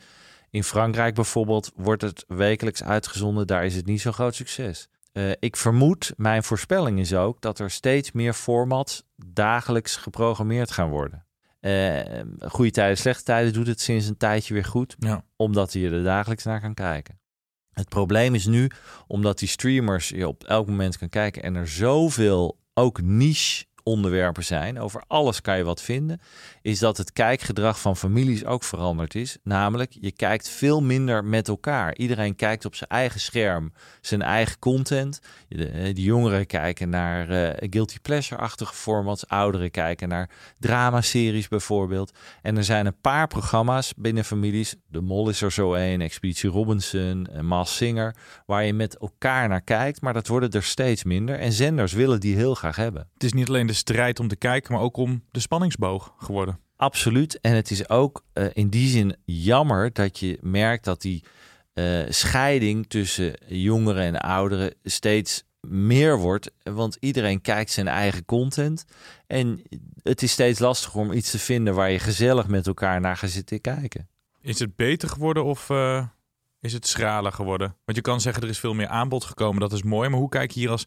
in 0.50 0.64
Frankrijk 0.64 1.16
bijvoorbeeld 1.16 1.72
wordt 1.76 2.02
het 2.02 2.26
wekelijks 2.28 2.84
uitgezonden, 2.84 3.48
daar 3.48 3.66
is 3.66 3.76
het 3.76 3.86
niet 3.86 4.02
zo'n 4.02 4.14
groot 4.14 4.36
succes. 4.36 4.88
Uh, 5.14 5.32
ik 5.40 5.56
vermoed, 5.56 6.14
mijn 6.18 6.44
voorspelling 6.44 7.00
is 7.00 7.14
ook, 7.14 7.42
dat 7.42 7.60
er 7.60 7.72
steeds 7.72 8.12
meer 8.12 8.34
formats 8.34 9.04
dagelijks 9.16 9.96
geprogrammeerd 9.96 10.72
gaan 10.72 10.90
worden. 10.90 11.26
Uh, 11.62 12.00
goede 12.40 12.72
tijden, 12.72 12.98
slechte 12.98 13.24
tijden 13.24 13.54
doet 13.54 13.68
het 13.68 13.82
sinds 13.82 14.08
een 14.08 14.18
tijdje 14.18 14.54
weer 14.54 14.66
goed, 14.66 14.96
ja. 15.00 15.24
omdat 15.36 15.74
je 15.74 15.90
er 15.90 16.04
dagelijks 16.04 16.44
naar 16.44 16.62
kan 16.62 16.74
kijken. 16.74 17.20
Het 17.72 17.90
probleem 17.90 18.36
is 18.36 18.46
nu, 18.46 18.72
omdat 19.08 19.40
die 19.40 19.48
streamers 19.48 20.10
je 20.10 20.28
op 20.28 20.44
elk 20.44 20.68
moment 20.68 20.98
kan 20.98 21.10
kijken 21.10 21.44
en 21.44 21.56
er 21.56 21.68
zoveel 21.68 22.64
ook 22.78 23.02
niche 23.02 23.66
onderwerpen 23.86 24.44
zijn, 24.44 24.80
over 24.80 25.04
alles 25.08 25.42
kan 25.42 25.58
je 25.58 25.64
wat 25.64 25.82
vinden, 25.82 26.20
is 26.62 26.80
dat 26.80 26.98
het 26.98 27.14
kijkgedrag 27.14 27.80
van 27.80 27.98
families 27.98 28.46
ook 28.46 28.64
veranderd 28.64 29.16
is. 29.16 29.38
Namelijk, 29.44 29.96
je 30.00 30.12
kijkt 30.12 30.50
veel 30.50 30.82
minder 30.82 31.24
met 31.26 31.48
elkaar. 31.48 31.96
Iedereen 31.96 32.36
kijkt 32.36 32.66
op 32.66 32.76
zijn 32.76 32.90
eigen 32.90 33.20
scherm, 33.20 33.74
zijn 34.02 34.22
eigen 34.22 34.60
content. 34.60 35.22
De, 35.48 35.68
eh, 35.68 35.94
jongeren 35.94 36.46
kijken 36.46 36.90
naar 36.90 37.30
uh, 37.30 37.70
guilty 37.70 38.00
pleasure-achtige 38.02 38.74
formats, 38.74 39.28
ouderen 39.28 39.72
kijken 39.72 40.10
naar 40.10 40.30
dramaseries 40.60 41.48
bijvoorbeeld. 41.48 42.12
En 42.42 42.58
er 42.58 42.64
zijn 42.64 42.86
een 42.86 43.02
paar 43.02 43.28
programma's 43.28 43.94
binnen 43.98 44.26
families, 44.26 44.76
De 44.88 45.02
Mol 45.02 45.30
is 45.30 45.42
er 45.42 45.52
zo 45.52 45.74
een, 45.74 46.02
Expeditie 46.02 46.50
Robinson, 46.50 47.28
Maas 47.42 47.76
Singer, 47.76 48.16
waar 48.46 48.64
je 48.64 48.74
met 48.74 48.98
elkaar 48.98 49.48
naar 49.48 49.62
kijkt, 49.62 50.02
maar 50.02 50.14
dat 50.14 50.28
worden 50.28 50.52
er 50.52 50.64
steeds 50.64 51.04
minder. 51.04 51.40
En 51.40 51.52
zenders 51.52 51.94
willen 51.94 52.20
die 52.20 52.36
heel 52.36 52.56
graag 52.56 52.76
hebben. 52.76 53.08
Het 53.14 53.24
is 53.24 53.34
niet 53.34 53.48
alleen 53.48 53.68
de 53.68 53.74
strijd 53.76 54.20
om 54.20 54.28
te 54.28 54.36
kijken, 54.36 54.74
maar 54.74 54.82
ook 54.82 54.98
om 54.98 55.24
de 55.32 55.40
spanningsboog 55.40 56.14
geworden. 56.18 56.60
Absoluut. 56.76 57.40
En 57.40 57.56
het 57.56 57.72
is 57.72 57.90
ook 57.90 58.24
uh, 58.34 58.46
in 58.54 58.70
die 58.70 58.90
zin 58.90 59.16
jammer 59.26 59.94
dat 59.94 60.20
je 60.20 60.38
merkt 60.42 60.84
dat 60.84 61.02
die 61.02 61.24
uh, 61.74 62.06
scheiding 62.10 62.88
tussen 62.88 63.36
jongeren 63.48 64.04
en 64.04 64.20
ouderen 64.20 64.74
steeds 64.84 65.44
meer 65.68 66.18
wordt. 66.18 66.52
Want 66.64 66.98
iedereen 67.00 67.42
kijkt 67.42 67.72
zijn 67.72 67.88
eigen 67.88 68.26
content. 68.26 68.86
En 69.28 69.62
het 70.04 70.22
is 70.22 70.32
steeds 70.32 70.60
lastiger 70.60 71.00
om 71.00 71.12
iets 71.12 71.32
te 71.32 71.40
vinden 71.40 71.74
waar 71.74 71.92
je 71.92 72.00
gezellig 72.00 72.48
met 72.48 72.68
elkaar 72.68 73.02
naar 73.02 73.18
gaat 73.18 73.30
zitten 73.30 73.62
kijken. 73.62 74.08
Is 74.42 74.60
het 74.60 74.76
beter 74.76 75.10
geworden 75.10 75.44
of 75.44 75.70
uh, 75.70 76.06
is 76.60 76.74
het 76.74 76.88
schraler 76.88 77.32
geworden? 77.32 77.76
Want 77.86 77.98
je 77.98 78.04
kan 78.04 78.22
zeggen 78.22 78.44
er 78.44 78.50
is 78.50 78.60
veel 78.60 78.74
meer 78.74 78.88
aanbod 78.88 79.24
gekomen. 79.24 79.60
Dat 79.60 79.74
is 79.74 79.84
mooi. 79.84 80.10
Maar 80.10 80.20
hoe 80.20 80.30
kijk 80.30 80.52
je 80.52 80.60
hier 80.60 80.70
als, 80.70 80.86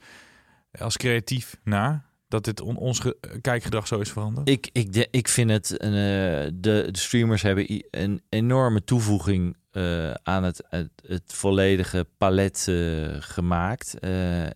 als 0.79 0.96
creatief 0.96 1.57
naar? 1.64 2.08
Dat 2.29 2.45
dit 2.45 2.61
on, 2.61 2.77
ons 2.77 3.03
kijkgedrag 3.41 3.87
zo 3.87 3.99
is 3.99 4.11
veranderd? 4.11 4.49
Ik, 4.49 4.69
ik, 4.73 5.09
ik 5.11 5.29
vind 5.29 5.51
het, 5.51 5.71
uh, 5.71 5.79
de, 5.79 6.88
de 6.91 6.91
streamers 6.93 7.43
hebben 7.43 7.83
een 7.91 8.23
enorme 8.29 8.85
toevoeging 8.85 9.57
uh, 9.73 10.11
aan 10.23 10.43
het, 10.43 10.62
het, 11.07 11.23
volledige 11.27 12.07
palet 12.19 12.67
uh, 12.69 13.09
gemaakt. 13.19 13.99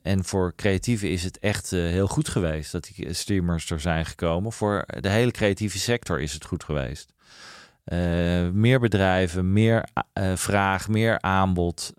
en 0.03 0.25
voor 0.25 0.53
creatieven 0.57 1.11
is 1.11 1.25
het 1.25 1.39
echt 1.39 1.71
heel 1.71 2.09
goed 2.09 2.29
geweest 2.29 2.73
dat 2.73 2.91
die 2.95 3.13
streamers 3.13 3.71
er 3.71 3.81
zijn 3.81 4.07
gekomen. 4.07 4.53
Voor 4.53 4.85
de 5.01 5.09
hele 5.09 5.31
creatieve 5.31 5.79
sector 5.79 6.21
is 6.21 6.33
het 6.33 6.45
goed 6.45 6.65
geweest. 6.65 7.13
Meer 8.53 8.81
bedrijven, 8.81 9.53
meer 9.53 9.89
vraag, 10.35 10.89
meer 10.89 11.21
aanbod, 11.21 11.93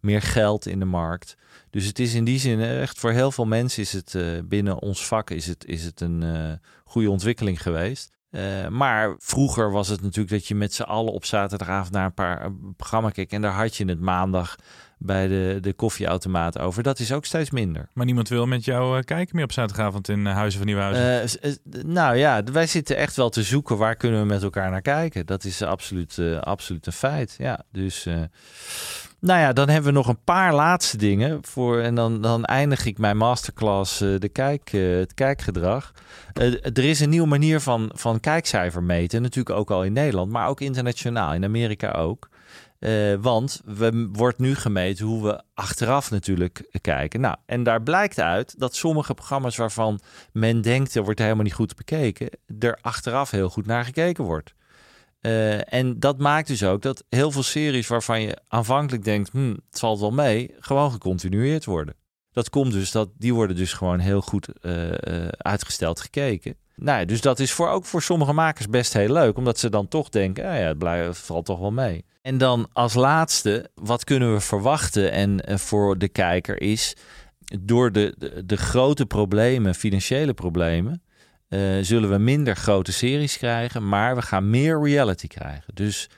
meer 0.00 0.22
geld 0.22 0.66
in 0.66 0.78
de 0.78 0.84
markt. 0.84 1.36
Dus 1.70 1.84
het 1.84 1.98
is 1.98 2.14
in 2.14 2.24
die 2.24 2.38
zin 2.38 2.60
echt 2.60 2.98
voor 2.98 3.10
heel 3.10 3.32
veel 3.32 3.46
mensen 3.46 3.82
is 3.82 3.92
het 3.92 4.18
binnen 4.48 4.78
ons 4.78 5.06
vak 5.06 5.30
is 5.30 5.46
het, 5.46 5.64
is 5.64 5.84
het 5.84 6.00
een 6.00 6.24
goede 6.84 7.10
ontwikkeling 7.10 7.62
geweest. 7.62 8.16
Maar 8.68 9.14
vroeger 9.18 9.70
was 9.70 9.88
het 9.88 10.02
natuurlijk 10.02 10.30
dat 10.30 10.46
je 10.46 10.54
met 10.54 10.74
z'n 10.74 10.82
allen 10.82 11.12
op 11.12 11.24
zaterdagavond 11.24 11.92
naar 11.92 12.04
een 12.04 12.14
paar 12.14 12.52
programma 12.76 13.10
keek. 13.10 13.32
En 13.32 13.42
daar 13.42 13.52
had 13.52 13.76
je 13.76 13.84
het 13.84 14.00
maandag 14.00 14.56
bij 14.98 15.26
de, 15.28 15.58
de 15.60 15.72
koffieautomaat 15.72 16.58
over. 16.58 16.82
Dat 16.82 16.98
is 16.98 17.12
ook 17.12 17.24
steeds 17.24 17.50
minder. 17.50 17.88
Maar 17.92 18.06
niemand 18.06 18.28
wil 18.28 18.46
met 18.46 18.64
jou 18.64 18.98
eh, 18.98 19.04
kijken 19.04 19.36
meer 19.36 19.44
op 19.44 19.52
zaterdagavond 19.52 20.08
in 20.08 20.26
uh, 20.26 20.32
Huizen 20.34 20.58
van 20.58 20.66
Nieuwhuizen? 20.66 21.22
Uh, 21.22 21.26
s- 21.26 21.58
nou 21.86 22.16
ja, 22.16 22.42
wij 22.52 22.66
zitten 22.66 22.96
echt 22.96 23.16
wel 23.16 23.28
te 23.28 23.42
zoeken 23.42 23.76
waar 23.76 23.96
kunnen 23.96 24.20
we 24.20 24.26
met 24.26 24.42
elkaar 24.42 24.70
naar 24.70 24.82
kijken. 24.82 25.26
Dat 25.26 25.44
is 25.44 25.62
absoluut, 25.62 26.18
eh, 26.18 26.38
absoluut 26.40 26.86
een 26.86 26.92
feit. 26.92 27.34
Ja, 27.38 27.62
dus... 27.72 28.06
eh, 28.06 28.14
nou 29.20 29.40
ja, 29.40 29.52
dan 29.52 29.68
hebben 29.68 29.90
we 29.92 29.96
nog 29.98 30.08
een 30.08 30.24
paar 30.24 30.54
laatste 30.54 30.96
dingen. 30.96 31.38
Voor, 31.42 31.80
en 31.80 31.94
dan, 31.94 32.22
dan 32.22 32.44
eindig 32.44 32.84
ik 32.86 32.98
mijn 32.98 33.16
masterclass 33.16 34.00
eh, 34.00 34.08
de 34.18 34.28
kijk, 34.28 34.70
eh, 34.72 34.96
het 34.96 35.14
kijkgedrag. 35.14 35.92
Eh, 36.32 36.52
er 36.64 36.84
is 36.84 37.00
een 37.00 37.08
nieuwe 37.10 37.26
manier 37.28 37.60
van, 37.60 37.90
van 37.94 38.20
kijkcijfer 38.20 38.82
meten. 38.82 39.22
Natuurlijk 39.22 39.56
ook 39.56 39.70
al 39.70 39.84
in 39.84 39.92
Nederland, 39.92 40.30
maar 40.32 40.48
ook 40.48 40.60
internationaal. 40.60 41.34
In 41.34 41.44
Amerika 41.44 41.90
ook. 41.90 42.28
Eh, 42.78 43.14
want 43.20 43.60
we 43.64 44.08
wordt 44.12 44.38
nu 44.38 44.54
gemeten 44.54 45.06
hoe 45.06 45.22
we 45.22 45.42
achteraf 45.54 46.10
natuurlijk 46.10 46.78
kijken. 46.80 47.20
Nou, 47.20 47.36
en 47.46 47.62
daar 47.62 47.82
blijkt 47.82 48.20
uit 48.20 48.58
dat 48.58 48.74
sommige 48.74 49.14
programma's 49.14 49.56
waarvan 49.56 50.00
men 50.32 50.60
denkt 50.60 50.94
er 50.94 51.04
wordt 51.04 51.18
helemaal 51.18 51.44
niet 51.44 51.54
goed 51.54 51.76
bekeken, 51.76 52.28
er 52.58 52.78
achteraf 52.80 53.30
heel 53.30 53.48
goed 53.48 53.66
naar 53.66 53.84
gekeken 53.84 54.24
wordt. 54.24 54.54
Eh, 55.20 55.72
en 55.72 56.00
dat 56.00 56.18
maakt 56.18 56.48
dus 56.48 56.64
ook 56.64 56.82
dat 56.82 57.04
heel 57.08 57.30
veel 57.30 57.42
series 57.42 57.86
waarvan 57.86 58.20
je 58.20 58.38
aanvankelijk 58.48 59.04
denkt, 59.04 59.30
hm, 59.30 59.54
het 59.70 59.78
valt 59.78 60.00
wel 60.00 60.10
mee, 60.10 60.54
gewoon 60.58 60.90
gecontinueerd 60.90 61.64
worden. 61.64 61.94
Dat 62.32 62.50
komt 62.50 62.72
dus 62.72 62.90
dat 62.90 63.10
die 63.16 63.34
worden 63.34 63.56
dus 63.56 63.72
gewoon 63.72 63.98
heel 63.98 64.20
goed 64.20 64.48
eh, 64.60 64.88
uitgesteld 65.28 66.00
gekeken. 66.00 66.56
Nou 66.80 67.04
dus 67.04 67.20
dat 67.20 67.38
is 67.38 67.52
voor, 67.52 67.68
ook 67.68 67.84
voor 67.84 68.02
sommige 68.02 68.32
makers 68.32 68.68
best 68.68 68.92
heel 68.92 69.12
leuk, 69.12 69.36
omdat 69.36 69.58
ze 69.58 69.68
dan 69.68 69.88
toch 69.88 70.08
denken, 70.08 70.44
ah 70.44 70.58
ja, 70.58 70.66
het, 70.66 70.78
blijft, 70.78 71.18
valt 71.18 71.44
toch 71.44 71.58
wel 71.58 71.72
mee. 71.72 72.04
En 72.22 72.38
dan 72.38 72.68
als 72.72 72.94
laatste, 72.94 73.70
wat 73.74 74.04
kunnen 74.04 74.32
we 74.32 74.40
verwachten 74.40 75.12
en 75.12 75.40
eh, 75.40 75.56
voor 75.56 75.98
de 75.98 76.08
kijker 76.08 76.60
is, 76.60 76.96
door 77.60 77.92
de, 77.92 78.14
de, 78.18 78.46
de 78.46 78.56
grote 78.56 79.06
problemen, 79.06 79.74
financiële 79.74 80.34
problemen, 80.34 81.02
eh, 81.48 81.60
zullen 81.80 82.10
we 82.10 82.18
minder 82.18 82.56
grote 82.56 82.92
series 82.92 83.38
krijgen, 83.38 83.88
maar 83.88 84.14
we 84.14 84.22
gaan 84.22 84.50
meer 84.50 84.82
reality 84.82 85.26
krijgen. 85.26 85.74
Dus 85.74 86.08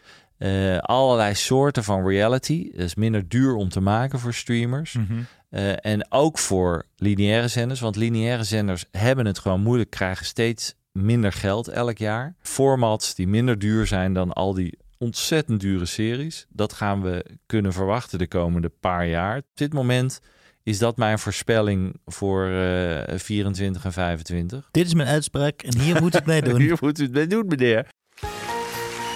eh, 0.41 0.79
allerlei 0.79 1.35
soorten 1.35 1.85
van 1.85 2.07
reality. 2.07 2.71
Dat 2.71 2.85
is 2.85 2.95
minder 2.95 3.29
duur 3.29 3.55
om 3.55 3.69
te 3.69 3.81
maken 3.81 4.19
voor 4.19 4.35
streamers. 4.35 4.93
Mhm. 4.93 5.21
Eh, 5.51 5.87
en 5.87 6.07
ook 6.13 6.39
voor 6.39 6.87
lineaire 6.97 7.49
zenders. 7.49 7.81
Want 7.81 7.97
lineaire 7.97 8.45
zenders 8.45 8.85
hebben 8.91 9.27
het 9.27 9.39
gewoon 9.39 9.61
moeilijk, 9.61 9.91
krijgen 9.91 10.27
steeds 10.27 10.75
minder 10.93 11.33
geld 11.33 11.69
elk 11.69 11.99
jaar. 11.99 12.35
Formats 12.41 13.15
die 13.15 13.29
minder 13.29 13.59
duur 13.59 13.87
zijn 13.87 14.13
dan 14.13 14.33
al 14.33 14.55
die 14.55 14.79
ontzettend 14.99 15.61
dure 15.61 15.87
series. 15.87 16.47
Dat 16.49 16.73
gaan 16.73 17.03
we 17.03 17.25
kunnen 17.47 17.73
verwachten 17.73 18.19
de 18.19 18.29
komende 18.29 18.69
paar 18.81 19.07
jaar. 19.07 19.37
Op 19.37 19.45
dit 19.55 19.73
moment 19.73 20.21
is 20.63 20.79
dat 20.79 20.97
mijn 20.97 21.19
voorspelling 21.19 22.01
voor 22.07 22.47
eh 22.47 23.19
24 23.19 23.85
en 23.85 23.93
25. 23.93 24.69
Dit 24.71 24.87
is 24.87 24.95
mijn 24.95 25.09
uitspraak 25.09 25.63
en 25.63 25.79
hier 25.79 26.01
moet 26.01 26.13
het 26.13 26.27
mee 26.27 26.43
doen. 26.49 26.61
Hier 26.61 26.77
moet 26.81 26.99
u 26.99 27.03
het 27.03 27.13
mee 27.13 27.27
doen, 27.27 27.47
meneer. 27.47 27.87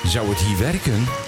Zou 0.05 0.29
het 0.29 0.39
hier 0.39 0.59
werken? 0.59 1.24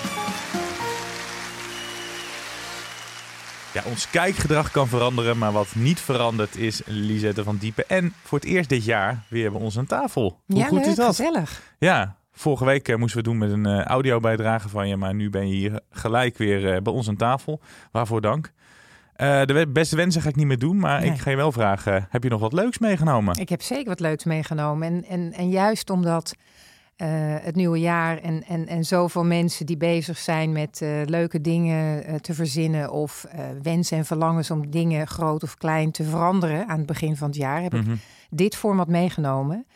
Ja, 3.77 3.83
ons 3.85 4.11
kijkgedrag 4.11 4.71
kan 4.71 4.89
veranderen, 4.89 5.39
maar 5.39 5.53
wat 5.53 5.75
niet 5.75 6.01
verandert 6.01 6.57
is 6.57 6.83
Lisette 6.87 7.45
van 7.45 7.57
Diepen. 7.57 7.89
En 7.89 8.13
voor 8.23 8.39
het 8.39 8.49
eerst 8.49 8.69
dit 8.69 8.85
jaar 8.85 9.25
weer 9.29 9.53
bij 9.53 9.61
ons 9.61 9.79
aan 9.79 9.87
tafel. 9.87 10.41
Hoe 10.47 10.57
ja, 10.57 10.67
goed 10.67 10.79
leuk, 10.79 10.87
is 10.87 10.95
dat? 10.95 11.07
gezellig. 11.07 11.75
Ja, 11.79 12.17
vorige 12.33 12.65
week 12.65 12.89
eh, 12.89 12.97
moesten 12.97 13.19
we 13.19 13.25
doen 13.25 13.39
met 13.39 13.51
een 13.51 13.67
eh, 13.67 13.85
audiobijdrage 13.85 14.69
van 14.69 14.89
je, 14.89 14.97
maar 14.97 15.15
nu 15.15 15.31
ben 15.31 15.49
je 15.49 15.55
hier 15.55 15.81
gelijk 15.91 16.39
weer 16.39 16.75
eh, 16.75 16.83
bij 16.83 16.93
ons 16.93 17.09
aan 17.09 17.17
tafel. 17.17 17.61
Waarvoor 17.93 18.21
dank. 18.21 18.53
De 19.17 19.67
beste 19.73 19.97
wensen 19.97 20.23
ga 20.23 20.29
ik 20.29 20.37
niet 20.37 20.47
meer 20.47 20.59
doen, 20.59 20.79
maar 20.79 21.01
Nee. 21.01 21.11
ik 21.11 21.19
ga 21.19 21.31
je 21.31 21.37
wel 21.37 21.53
vragen, 21.53 22.07
heb 22.11 22.23
je 22.23 22.29
nog 22.29 22.41
wat 22.41 22.53
leuks 22.53 22.79
meegenomen? 22.79 23.37
Ik 23.39 23.49
heb 23.49 23.63
zeker 23.63 23.89
wat 23.89 24.01
leuks 24.01 24.25
meegenomen. 24.25 24.89
En, 24.89 25.05
en, 25.05 25.33
en 25.33 25.49
juist 25.49 25.91
omdat 25.91 26.35
eh, 26.97 27.09
het 27.41 27.55
nieuwe 27.55 27.79
jaar 27.79 28.19
en, 28.19 28.45
en, 28.45 28.67
en 28.67 28.85
zoveel 28.85 29.25
mensen 29.25 29.67
die 29.67 29.77
bezig 29.77 30.19
zijn 30.19 30.53
met 30.53 30.83
eh, 30.83 31.03
leuke 31.05 31.41
dingen 31.41 32.05
eh, 32.05 32.15
te 32.15 32.35
verzinnen 32.35 32.93
of 32.93 33.27
wensen 33.63 33.99
en 33.99 34.05
verlangens 34.05 34.51
om 34.51 34.71
dingen 34.71 35.07
groot 35.07 35.43
of 35.43 35.57
klein 35.57 35.91
te 35.91 36.05
veranderen 36.05 36.69
aan 36.69 36.79
het 36.79 36.87
begin 36.87 37.17
van 37.17 37.29
het 37.29 37.37
jaar, 37.37 37.63
heb 37.63 37.73
Mhm. 37.73 37.93
ik 37.93 37.99
dit 38.31 38.57
format 38.57 38.89
meegenomen. 38.89 39.67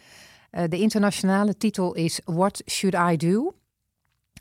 De 0.50 0.78
internationale 0.78 1.56
titel 1.56 1.94
is 1.94 2.20
What 2.24 2.62
Should 2.66 3.12
I 3.12 3.16
Do? 3.16 3.54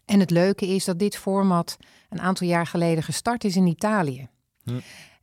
En 0.06 0.20
het 0.20 0.30
leuke 0.30 0.68
is 0.68 0.86
dat 0.86 1.00
dit 1.00 1.18
format 1.18 1.78
een 2.10 2.22
aantal 2.22 2.48
jaar 2.48 2.68
geleden 2.68 3.04
gestart 3.04 3.44
is 3.44 3.56
in 3.56 3.68
Italië. 3.68 4.28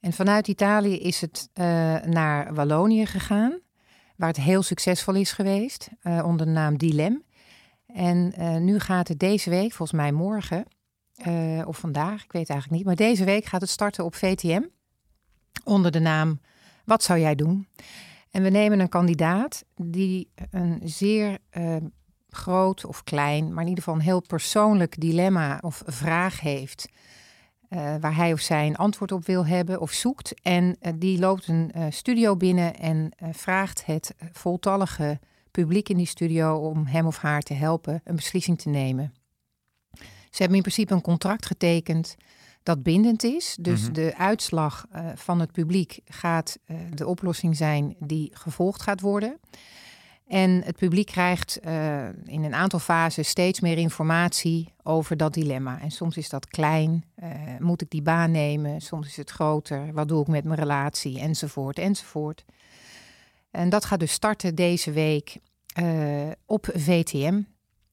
En 0.01 0.13
vanuit 0.13 0.49
Italië 0.49 0.99
is 0.99 1.21
het 1.21 1.49
naar 2.07 2.55
Wallonië 2.55 3.07
gegaan, 3.07 3.59
waar 4.17 4.29
het 4.29 4.37
heel 4.37 4.63
succesvol 4.63 5.15
is 5.15 5.33
geweest, 5.33 5.89
onder 6.03 6.47
de 6.47 6.53
naam 6.53 6.79
Dilem. 6.79 7.25
En 7.97 8.33
eh, 8.33 8.57
nu 8.57 8.79
gaat 8.79 9.09
het 9.09 9.19
deze 9.19 9.51
week, 9.51 9.73
volgens 9.73 9.99
mij 9.99 10.13
morgen, 10.13 10.65
eh, 11.15 11.63
of 11.67 11.79
vandaag, 11.79 12.25
ik 12.25 12.33
weet 12.33 12.43
het 12.43 12.51
eigenlijk 12.51 12.71
niet, 12.71 12.85
maar 12.85 13.09
deze 13.09 13.25
week 13.25 13.45
gaat 13.45 13.61
het 13.61 13.71
starten 13.71 14.05
op 14.05 14.15
VTM 14.15 14.63
onder 15.65 15.91
de 15.91 15.99
naam 15.99 16.41
Wat 16.85 17.03
zou 17.03 17.19
jij 17.19 17.35
doen? 17.35 17.69
En 18.31 18.43
we 18.43 18.49
nemen 18.49 18.81
een 18.81 18.89
kandidaat 18.89 19.65
die 19.75 20.31
een 20.51 20.81
zeer 20.85 21.39
eh, 21.51 21.77
groot 22.29 22.85
of 22.85 23.05
klein, 23.05 23.53
maar 23.53 23.63
in 23.63 23.69
ieder 23.69 23.85
geval 23.85 23.99
een 23.99 24.07
heel 24.07 24.23
persoonlijk 24.27 25.01
dilemma 25.01 25.59
of 25.61 25.83
vraag 25.87 26.41
heeft. 26.41 26.89
waar 28.01 28.17
hij 28.17 28.33
of 28.33 28.41
zij 28.41 28.67
een 28.67 28.77
antwoord 28.77 29.13
op 29.13 29.27
wil 29.27 29.47
hebben 29.47 29.81
of 29.81 29.91
zoekt. 29.91 30.41
En 30.43 30.79
die 30.95 31.19
loopt 31.19 31.49
een 31.49 31.73
studio 31.91 32.37
binnen 32.37 32.77
en 32.77 33.13
vraagt 33.33 33.87
het 33.87 34.15
voltallige 34.33 35.19
publiek 35.63 35.89
in 35.89 35.97
die 35.97 36.07
studio 36.07 36.57
om 36.57 36.87
hem 36.87 37.07
of 37.07 37.17
haar 37.17 37.43
te 37.43 37.55
helpen 37.55 38.01
een 38.05 38.17
beslissing 38.17 38.59
te 38.59 38.69
nemen. 38.69 39.13
Ze 40.31 40.43
hebben 40.43 40.57
in 40.57 40.63
principe 40.63 40.95
een 40.95 41.01
contract 41.01 41.47
getekend 41.47 42.17
dat 42.63 42.83
bindend 42.83 43.25
is. 43.25 43.57
Dus 43.61 43.83
Mhm. 43.83 43.93
de 43.93 44.15
uitslag 44.17 44.87
eh, 44.91 45.07
van 45.15 45.41
het 45.41 45.53
publiek 45.53 46.01
gaat 46.05 46.59
eh, 46.65 46.77
de 46.95 47.07
oplossing 47.07 47.57
zijn 47.57 47.97
die 47.99 48.31
gevolgd 48.35 48.83
gaat 48.83 49.01
worden. 49.01 49.39
En 50.27 50.63
het 50.65 50.77
publiek 50.77 51.07
krijgt 51.07 51.61
eh, 51.61 52.09
in 52.09 52.45
een 52.45 52.55
aantal 52.55 52.79
fasen 52.79 53.25
steeds 53.25 53.61
meer 53.61 53.79
informatie 53.79 54.73
over 54.83 55.17
dat 55.17 55.35
dilemma. 55.35 55.81
En 55.81 55.91
soms 55.91 56.17
is 56.17 56.29
dat 56.29 56.47
klein, 56.49 57.05
moet 57.59 57.83
ik 57.83 57.91
die 57.91 58.03
baan 58.03 58.31
nemen? 58.31 58.81
Soms 58.81 59.07
is 59.07 59.17
het 59.17 59.31
groter, 59.31 59.93
wat 59.93 60.09
doe 60.09 60.21
ik 60.21 60.27
met 60.27 60.45
mijn 60.45 60.59
relatie? 60.59 61.21
Enzovoort, 61.21 61.79
enzovoort. 61.79 62.45
En 63.51 63.69
dat 63.69 63.85
gaat 63.85 64.01
dus 64.01 64.13
starten 64.13 64.55
deze 64.55 64.93
week 64.93 65.39
op 66.47 66.69
VTM. 66.75 67.41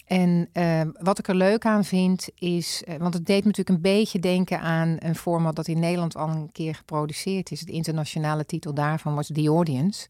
En 0.06 0.50
eh, 0.52 0.82
wat 1.00 1.20
ik 1.20 1.28
er 1.28 1.36
leuk 1.36 1.66
aan 1.66 1.86
vind 1.86 2.28
is, 2.36 2.84
eh, 2.84 2.96
want 2.98 3.14
het 3.14 3.26
deed 3.26 3.40
me 3.40 3.48
natuurlijk 3.48 3.76
een 3.76 3.82
beetje 3.82 4.20
denken 4.20 4.60
aan 4.60 4.96
een 5.00 5.16
format 5.16 5.56
dat 5.56 5.68
in 5.68 5.80
Nederland 5.80 6.16
al 6.16 6.30
een 6.30 6.52
keer 6.52 6.76
geproduceerd 6.76 7.52
is. 7.52 7.60
De 7.60 7.72
internationale 7.72 8.46
titel 8.46 8.74
daarvan 8.74 9.16
was 9.16 9.28
The 9.28 9.48
Audience. 9.48 10.08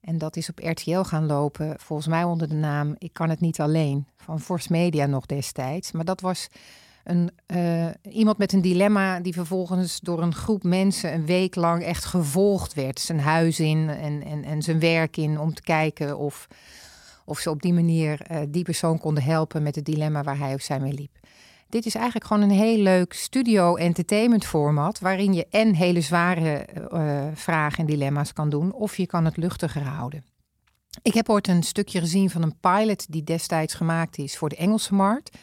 En 0.00 0.18
dat 0.18 0.36
is 0.36 0.48
op 0.48 0.58
RTL 0.58 1.00
gaan 1.00 1.26
lopen, 1.26 1.74
volgens 1.80 2.08
mij 2.08 2.24
onder 2.24 2.48
de 2.48 2.54
naam 2.54 2.94
Ik 2.98 3.12
kan 3.12 3.30
het 3.30 3.40
niet 3.40 3.60
alleen, 3.60 4.06
van 4.16 4.40
Force 4.40 4.72
Media 4.72 5.06
nog 5.06 5.26
destijds. 5.26 5.92
Maar 5.92 6.04
dat 6.04 6.20
was 6.20 6.48
een, 7.08 7.30
eh, 7.46 8.12
iemand 8.12 8.38
met 8.38 8.52
een 8.52 8.60
dilemma 8.60 9.20
die 9.20 9.32
vervolgens 9.32 10.00
door 10.00 10.22
een 10.22 10.34
groep 10.34 10.62
mensen 10.62 11.14
een 11.14 11.26
week 11.26 11.54
lang 11.54 11.82
echt 11.82 12.04
gevolgd 12.04 12.74
werd. 12.74 13.00
Zijn 13.00 13.20
huis 13.20 13.60
in 13.60 13.88
en, 13.88 14.24
en, 14.24 14.44
en 14.44 14.62
zijn 14.62 14.80
werk 14.80 15.16
in 15.16 15.40
om 15.40 15.54
te 15.54 15.62
kijken 15.62 16.18
of, 16.18 16.46
of 17.24 17.38
ze 17.38 17.50
op 17.50 17.62
die 17.62 17.72
manier 17.72 18.20
eh, 18.20 18.40
die 18.48 18.64
persoon 18.64 18.98
konden 18.98 19.22
helpen 19.22 19.62
met 19.62 19.74
het 19.74 19.84
dilemma 19.84 20.22
waar 20.22 20.38
hij 20.38 20.54
of 20.54 20.60
zij 20.60 20.80
mee 20.80 20.92
liep. 20.92 21.16
Dit 21.68 21.86
is 21.86 21.94
eigenlijk 21.94 22.26
gewoon 22.26 22.42
een 22.42 22.56
heel 22.56 22.78
leuk 22.78 23.12
studio-entertainment 23.12 24.44
format. 24.44 24.98
waarin 24.98 25.34
je 25.34 25.46
en 25.50 25.74
hele 25.74 26.00
zware 26.00 26.54
eh, 26.54 27.26
vragen 27.34 27.78
en 27.78 27.86
dilemma's 27.86 28.32
kan 28.32 28.48
doen. 28.48 28.72
of 28.72 28.96
je 28.96 29.06
kan 29.06 29.24
het 29.24 29.36
luchtiger 29.36 29.82
houden. 29.82 30.24
Ik 31.02 31.14
heb 31.14 31.28
ooit 31.28 31.48
een 31.48 31.62
stukje 31.62 32.00
gezien 32.00 32.30
van 32.30 32.42
een 32.42 32.58
pilot 32.60 33.12
die 33.12 33.24
destijds 33.24 33.74
gemaakt 33.74 34.18
is 34.18 34.36
voor 34.36 34.48
de 34.48 34.56
Engelse 34.56 34.94
markt. 34.94 35.38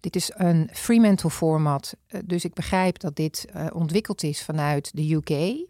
Dit 0.00 0.16
is 0.16 0.32
een 0.34 0.68
Fremantle 0.72 1.30
format, 1.30 1.94
eh, 2.06 2.20
dus 2.24 2.44
ik 2.44 2.54
begrijp 2.54 2.98
dat 2.98 3.16
dit 3.16 3.46
eh, 3.52 3.66
ontwikkeld 3.72 4.22
is 4.22 4.42
vanuit 4.42 4.90
de 4.94 5.12
UK. 5.12 5.66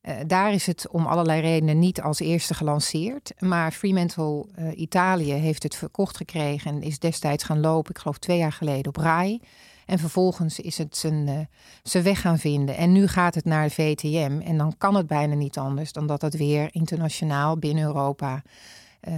Eh, 0.00 0.16
daar 0.26 0.52
is 0.52 0.66
het 0.66 0.88
om 0.88 1.06
allerlei 1.06 1.40
redenen 1.40 1.78
niet 1.78 2.00
als 2.00 2.18
eerste 2.18 2.54
gelanceerd. 2.54 3.32
Maar 3.38 3.72
Fremantle 3.72 4.46
eh, 4.54 4.78
Italië 4.78 5.32
heeft 5.32 5.62
het 5.62 5.74
verkocht 5.74 6.16
gekregen 6.16 6.70
en 6.70 6.82
is 6.82 6.98
destijds 6.98 7.44
gaan 7.44 7.60
lopen, 7.60 7.90
ik 7.94 7.98
geloof 8.00 8.18
twee 8.18 8.38
jaar 8.38 8.52
geleden, 8.52 8.88
op 8.88 8.96
RAI. 8.96 9.40
En 9.86 9.98
vervolgens 9.98 10.60
is 10.60 10.78
het 10.78 10.96
zijn, 10.96 11.48
weg 12.02 12.20
gaan 12.20 12.38
vinden. 12.38 12.76
En 12.76 12.92
nu 12.92 13.06
gaat 13.06 13.34
het 13.34 13.44
naar 13.44 13.68
de 13.68 13.74
VTM. 13.74 14.40
En 14.44 14.58
dan 14.58 14.74
kan 14.78 14.94
het 14.94 15.06
bijna 15.06 15.34
niet 15.34 15.58
anders 15.58 15.92
dan 15.92 16.06
dat 16.06 16.22
het 16.22 16.36
weer 16.36 16.68
internationaal 16.70 17.58
binnen 17.58 17.84
Europa 17.84 18.42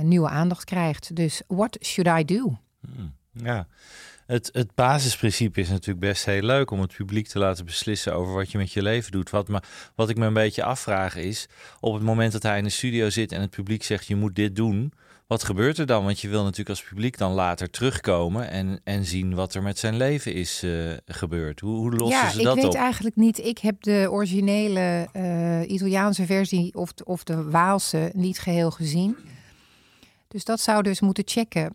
nieuwe 0.02 0.28
aandacht 0.28 0.64
krijgt. 0.64 1.16
Dus 1.16 1.42
what 1.46 1.78
should 1.80 2.20
I 2.20 2.34
do? 2.34 2.58
Hmm, 2.80 3.14
Ja. 3.32 3.66
Het, 4.30 4.50
het 4.52 4.74
basisprincipe 4.74 5.60
is 5.60 5.68
natuurlijk 5.68 6.00
best 6.00 6.24
heel 6.24 6.42
leuk 6.42 6.70
om 6.70 6.80
het 6.80 6.96
publiek 6.96 7.26
te 7.26 7.38
laten 7.38 7.64
beslissen 7.64 8.14
over 8.14 8.34
wat 8.34 8.50
je 8.50 8.58
met 8.58 8.72
je 8.72 8.82
leven 8.82 9.12
doet. 9.12 9.30
Wat, 9.30 9.48
me, 9.48 9.60
wat 9.94 10.08
ik 10.08 10.16
me 10.16 10.26
een 10.26 10.32
beetje 10.32 10.64
afvraag 10.64 11.16
is, 11.16 11.48
op 11.80 11.94
het 11.94 12.02
moment 12.02 12.32
dat 12.32 12.42
hij 12.42 12.58
in 12.58 12.64
de 12.64 12.70
studio 12.70 13.10
zit 13.10 13.32
en 13.32 13.40
het 13.40 13.50
publiek 13.50 13.82
zegt 13.82 14.06
je 14.06 14.16
moet 14.16 14.34
dit 14.34 14.56
doen, 14.56 14.92
wat 15.26 15.44
gebeurt 15.44 15.78
er 15.78 15.86
dan? 15.86 16.04
Want 16.04 16.20
je 16.20 16.28
wil 16.28 16.42
natuurlijk 16.42 16.68
als 16.68 16.82
publiek 16.82 17.18
dan 17.18 17.32
later 17.32 17.70
terugkomen 17.70 18.50
en, 18.50 18.80
en 18.84 19.04
zien 19.04 19.34
wat 19.34 19.54
er 19.54 19.62
met 19.62 19.78
zijn 19.78 19.96
leven 19.96 20.34
is 20.34 20.62
uh, 20.64 20.92
gebeurd. 21.06 21.60
Hoe, 21.60 21.76
hoe 21.76 21.90
lossen 21.90 22.20
ja, 22.20 22.30
ze 22.30 22.42
dat 22.42 22.46
op? 22.46 22.52
op? 22.52 22.56
Ik 22.56 22.62
weet 22.62 22.74
eigenlijk 22.74 23.16
niet. 23.16 23.38
Ik 23.38 23.58
heb 23.58 23.82
de 23.82 24.06
originele 24.10 25.08
uh, 25.16 25.70
Italiaanse 25.70 26.26
versie 26.26 26.74
of, 26.74 26.92
of 27.04 27.24
de 27.24 27.50
Waalse 27.50 28.10
niet 28.14 28.38
geheel 28.38 28.70
gezien. 28.70 29.16
Dus 30.32 30.44
dat 30.44 30.60
zou 30.60 30.82
dus 30.82 31.00
moeten 31.00 31.24
checken. 31.26 31.64
Uh, 31.64 31.72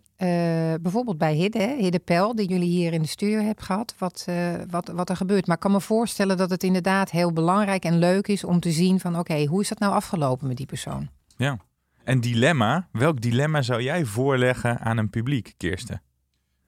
bijvoorbeeld 0.80 1.18
bij 1.18 1.34
Hidde, 1.34 1.76
Hidde 1.78 1.98
Pel, 1.98 2.34
die 2.34 2.48
jullie 2.48 2.68
hier 2.68 2.92
in 2.92 3.02
de 3.02 3.08
studio 3.08 3.38
hebben 3.38 3.64
gehad, 3.64 3.94
wat, 3.98 4.26
uh, 4.28 4.54
wat, 4.70 4.88
wat 4.88 5.10
er 5.10 5.16
gebeurt. 5.16 5.46
Maar 5.46 5.56
ik 5.56 5.62
kan 5.62 5.72
me 5.72 5.80
voorstellen 5.80 6.36
dat 6.36 6.50
het 6.50 6.62
inderdaad 6.62 7.10
heel 7.10 7.32
belangrijk 7.32 7.84
en 7.84 7.98
leuk 7.98 8.28
is 8.28 8.44
om 8.44 8.60
te 8.60 8.70
zien 8.70 9.00
van 9.00 9.10
oké, 9.10 9.20
okay, 9.20 9.46
hoe 9.46 9.60
is 9.60 9.68
dat 9.68 9.78
nou 9.78 9.92
afgelopen 9.92 10.48
met 10.48 10.56
die 10.56 10.66
persoon? 10.66 11.08
Ja. 11.36 11.58
En 12.04 12.20
dilemma, 12.20 12.88
welk 12.92 13.20
dilemma 13.20 13.62
zou 13.62 13.82
jij 13.82 14.04
voorleggen 14.04 14.78
aan 14.78 14.96
een 14.96 15.10
publiek, 15.10 15.54
Kirsten? 15.56 16.02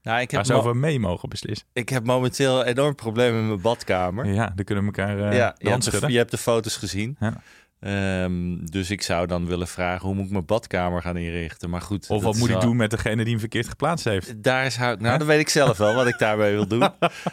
Nou, 0.02 0.20
ik 0.20 0.30
heb 0.30 0.46
Waar 0.46 0.46
ze 0.46 0.62
over 0.62 0.76
mee 0.76 1.00
mogen 1.00 1.28
beslissen. 1.28 1.66
Ik 1.72 1.88
heb 1.88 2.04
momenteel 2.04 2.64
enorm 2.64 2.94
problemen 2.94 3.40
in 3.40 3.46
mijn 3.46 3.60
badkamer. 3.60 4.26
Ja, 4.26 4.52
dan 4.54 4.64
kunnen 4.64 4.84
we 4.84 4.90
elkaar 4.90 5.18
uh, 5.18 5.36
ja, 5.36 5.54
je 5.58 5.68
hebt, 5.68 6.00
de, 6.00 6.12
je 6.12 6.16
hebt 6.16 6.30
de 6.30 6.38
foto's 6.38 6.76
gezien. 6.76 7.16
Ja. 7.20 7.42
Um, 7.80 8.70
dus 8.70 8.90
ik 8.90 9.02
zou 9.02 9.26
dan 9.26 9.46
willen 9.46 9.68
vragen 9.68 10.06
hoe 10.06 10.14
moet 10.14 10.24
ik 10.24 10.30
mijn 10.30 10.44
badkamer 10.44 11.02
gaan 11.02 11.16
inrichten. 11.16 11.70
Maar 11.70 11.80
goed. 11.80 12.06
Of 12.08 12.22
wat 12.22 12.36
moet 12.36 12.48
wel... 12.48 12.56
ik 12.56 12.62
doen 12.62 12.76
met 12.76 12.90
degene 12.90 13.22
die 13.22 13.30
hem 13.30 13.40
verkeerd 13.40 13.68
geplaatst 13.68 14.04
heeft? 14.04 14.42
Daar 14.42 14.66
is 14.66 14.76
nou, 14.76 14.98
dat 14.98 15.24
weet 15.24 15.40
ik 15.40 15.48
zelf 15.48 15.76
wel 15.76 15.94
wat 15.94 16.06
ik 16.06 16.18
daarbij 16.18 16.52
wil 16.52 16.66
doen. 16.66 16.80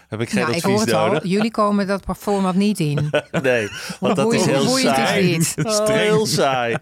Heb 0.08 0.22
ik 0.22 0.30
geen 0.30 0.42
nou, 0.42 0.48
advies 0.48 0.64
ik 0.64 0.64
hoor 0.64 0.80
het 0.80 0.90
nodig. 0.90 1.24
Al, 1.24 1.30
jullie 1.30 1.52
komen 1.52 1.88
dat 1.88 2.04
format 2.18 2.56
niet 2.56 2.80
in. 2.80 3.10
nee, 3.42 3.70
want 4.00 4.16
dat 4.16 4.34
is 4.34 4.46
heel 4.46 4.68
saai. 4.68 5.36
Is 5.36 5.56
oh, 5.64 5.88
heel 5.88 6.26
saai. 6.26 6.76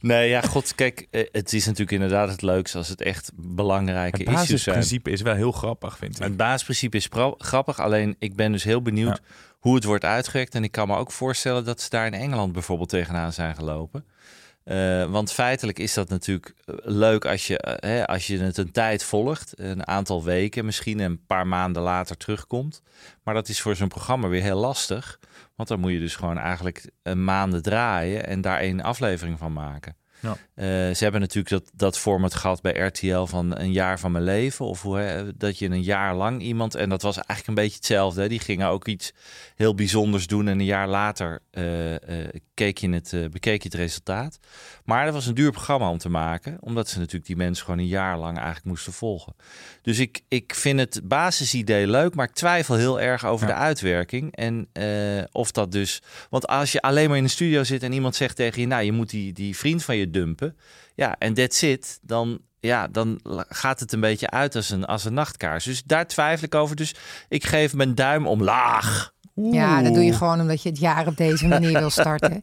Nee, 0.00 0.28
ja, 0.28 0.40
god, 0.40 0.74
kijk, 0.74 1.06
het 1.10 1.52
is 1.52 1.64
natuurlijk 1.64 1.92
inderdaad 1.92 2.30
het 2.30 2.42
leukste 2.42 2.78
als 2.78 2.88
het 2.88 3.02
echt 3.02 3.30
belangrijke 3.34 4.22
het 4.22 4.28
issues 4.28 4.62
zijn. 4.62 4.76
Het 4.76 4.84
basisprincipe 4.84 5.10
is 5.10 5.22
wel 5.22 5.34
heel 5.34 5.52
grappig, 5.52 5.98
vind 5.98 6.16
ik. 6.16 6.22
Het 6.22 6.36
basisprincipe 6.36 6.96
is 6.96 7.08
grappig, 7.38 7.80
alleen 7.80 8.16
ik 8.18 8.36
ben 8.36 8.52
dus 8.52 8.64
heel 8.64 8.82
benieuwd. 8.82 9.20
Ja 9.24 9.50
hoe 9.62 9.74
het 9.74 9.84
wordt 9.84 10.04
uitgewerkt. 10.04 10.54
En 10.54 10.64
ik 10.64 10.72
kan 10.72 10.88
me 10.88 10.96
ook 10.96 11.12
voorstellen 11.12 11.64
dat 11.64 11.80
ze 11.80 11.90
daar 11.90 12.06
in 12.06 12.14
Engeland 12.14 12.52
bijvoorbeeld 12.52 12.88
tegenaan 12.88 13.32
zijn 13.32 13.54
gelopen. 13.54 14.04
Uh, 14.64 15.10
want 15.10 15.32
feitelijk 15.32 15.78
is 15.78 15.94
dat 15.94 16.08
natuurlijk 16.08 16.54
leuk 16.84 17.24
als 17.24 17.46
je, 17.46 17.64
uh, 17.66 17.90
hè, 17.90 18.06
als 18.06 18.26
je 18.26 18.38
het 18.38 18.56
een 18.56 18.72
tijd 18.72 19.04
volgt, 19.04 19.52
een 19.56 19.86
aantal 19.86 20.24
weken, 20.24 20.64
misschien 20.64 20.98
een 20.98 21.26
paar 21.26 21.46
maanden 21.46 21.82
later 21.82 22.16
terugkomt. 22.16 22.82
Maar 23.22 23.34
dat 23.34 23.48
is 23.48 23.60
voor 23.60 23.76
zo'n 23.76 23.88
programma 23.88 24.28
weer 24.28 24.42
heel 24.42 24.58
lastig. 24.60 25.18
Want 25.54 25.68
dan 25.68 25.80
moet 25.80 25.92
je 25.92 25.98
dus 25.98 26.16
gewoon 26.16 26.38
eigenlijk 26.38 26.90
een 27.02 27.24
maanden 27.24 27.62
draaien 27.62 28.26
en 28.26 28.40
daar 28.40 28.58
één 28.58 28.80
aflevering 28.80 29.38
van 29.38 29.52
maken. 29.52 29.96
Ja. 30.22 30.30
Uh, 30.30 30.94
ze 30.94 31.02
hebben 31.02 31.20
natuurlijk 31.20 31.48
dat, 31.48 31.70
dat 31.74 31.98
format 31.98 32.34
gehad 32.34 32.60
bij 32.60 32.72
RTL 32.72 33.24
van 33.24 33.58
een 33.58 33.72
jaar 33.72 33.98
van 33.98 34.12
mijn 34.12 34.24
leven. 34.24 34.66
Of 34.66 34.82
hoe, 34.82 35.32
dat 35.36 35.58
je 35.58 35.66
een 35.66 35.82
jaar 35.82 36.14
lang 36.14 36.42
iemand. 36.42 36.74
En 36.74 36.88
dat 36.88 37.02
was 37.02 37.16
eigenlijk 37.16 37.48
een 37.48 37.64
beetje 37.64 37.76
hetzelfde. 37.76 38.20
Hè. 38.20 38.28
Die 38.28 38.38
gingen 38.38 38.68
ook 38.68 38.86
iets 38.88 39.12
heel 39.56 39.74
bijzonders 39.74 40.26
doen. 40.26 40.48
En 40.48 40.58
een 40.58 40.64
jaar 40.64 40.88
later 40.88 41.42
uh, 41.52 41.90
uh, 41.90 41.98
keek 42.54 42.78
je 42.78 42.90
het, 42.90 43.14
bekeek 43.30 43.62
je 43.62 43.68
het 43.68 43.78
resultaat. 43.78 44.38
Maar 44.84 45.04
dat 45.04 45.14
was 45.14 45.26
een 45.26 45.34
duur 45.34 45.50
programma 45.50 45.90
om 45.90 45.98
te 45.98 46.08
maken. 46.08 46.56
Omdat 46.60 46.88
ze 46.88 46.98
natuurlijk 46.98 47.26
die 47.26 47.36
mensen 47.36 47.64
gewoon 47.64 47.80
een 47.80 47.86
jaar 47.86 48.18
lang 48.18 48.36
eigenlijk 48.36 48.66
moesten 48.66 48.92
volgen. 48.92 49.34
Dus 49.82 49.98
ik, 49.98 50.20
ik 50.28 50.54
vind 50.54 50.78
het 50.78 51.00
basisidee 51.04 51.86
leuk. 51.86 52.14
Maar 52.14 52.28
ik 52.28 52.34
twijfel 52.34 52.74
heel 52.74 53.00
erg 53.00 53.26
over 53.26 53.48
ja. 53.48 53.54
de 53.54 53.60
uitwerking. 53.60 54.36
En 54.36 54.68
of 55.32 55.50
dat 55.50 55.72
dus. 55.72 56.02
Want 56.30 56.46
als 56.46 56.72
je 56.72 56.80
alleen 56.80 57.08
maar 57.08 57.18
in 57.18 57.24
de 57.24 57.30
studio 57.30 57.64
zit 57.64 57.82
en 57.82 57.92
iemand 57.92 58.16
zegt 58.16 58.36
tegen 58.36 58.60
je. 58.60 58.66
Nou, 58.66 58.82
je 58.82 58.92
moet 58.92 59.10
die, 59.10 59.32
die 59.32 59.56
vriend 59.56 59.84
van 59.84 59.96
je 59.96 60.10
dumpen. 60.12 60.56
Ja, 60.94 61.16
en 61.18 61.34
that's 61.34 61.62
it. 61.62 61.98
Dan, 62.02 62.38
ja, 62.60 62.88
dan 62.88 63.20
gaat 63.48 63.80
het 63.80 63.92
een 63.92 64.00
beetje 64.00 64.30
uit 64.30 64.56
als 64.56 64.70
een, 64.70 64.84
als 64.84 65.04
een 65.04 65.14
nachtkaars. 65.14 65.64
Dus 65.64 65.82
daar 65.82 66.06
twijfel 66.06 66.46
ik 66.46 66.54
over. 66.54 66.76
Dus 66.76 66.94
ik 67.28 67.44
geef 67.44 67.74
mijn 67.74 67.94
duim 67.94 68.26
omlaag. 68.26 69.12
Oeh. 69.36 69.54
Ja, 69.54 69.82
dat 69.82 69.94
doe 69.94 70.04
je 70.04 70.12
gewoon 70.12 70.40
omdat 70.40 70.62
je 70.62 70.68
het 70.68 70.78
jaar 70.78 71.06
op 71.06 71.16
deze 71.16 71.46
manier 71.46 71.78
wil 71.78 71.90
starten. 71.90 72.42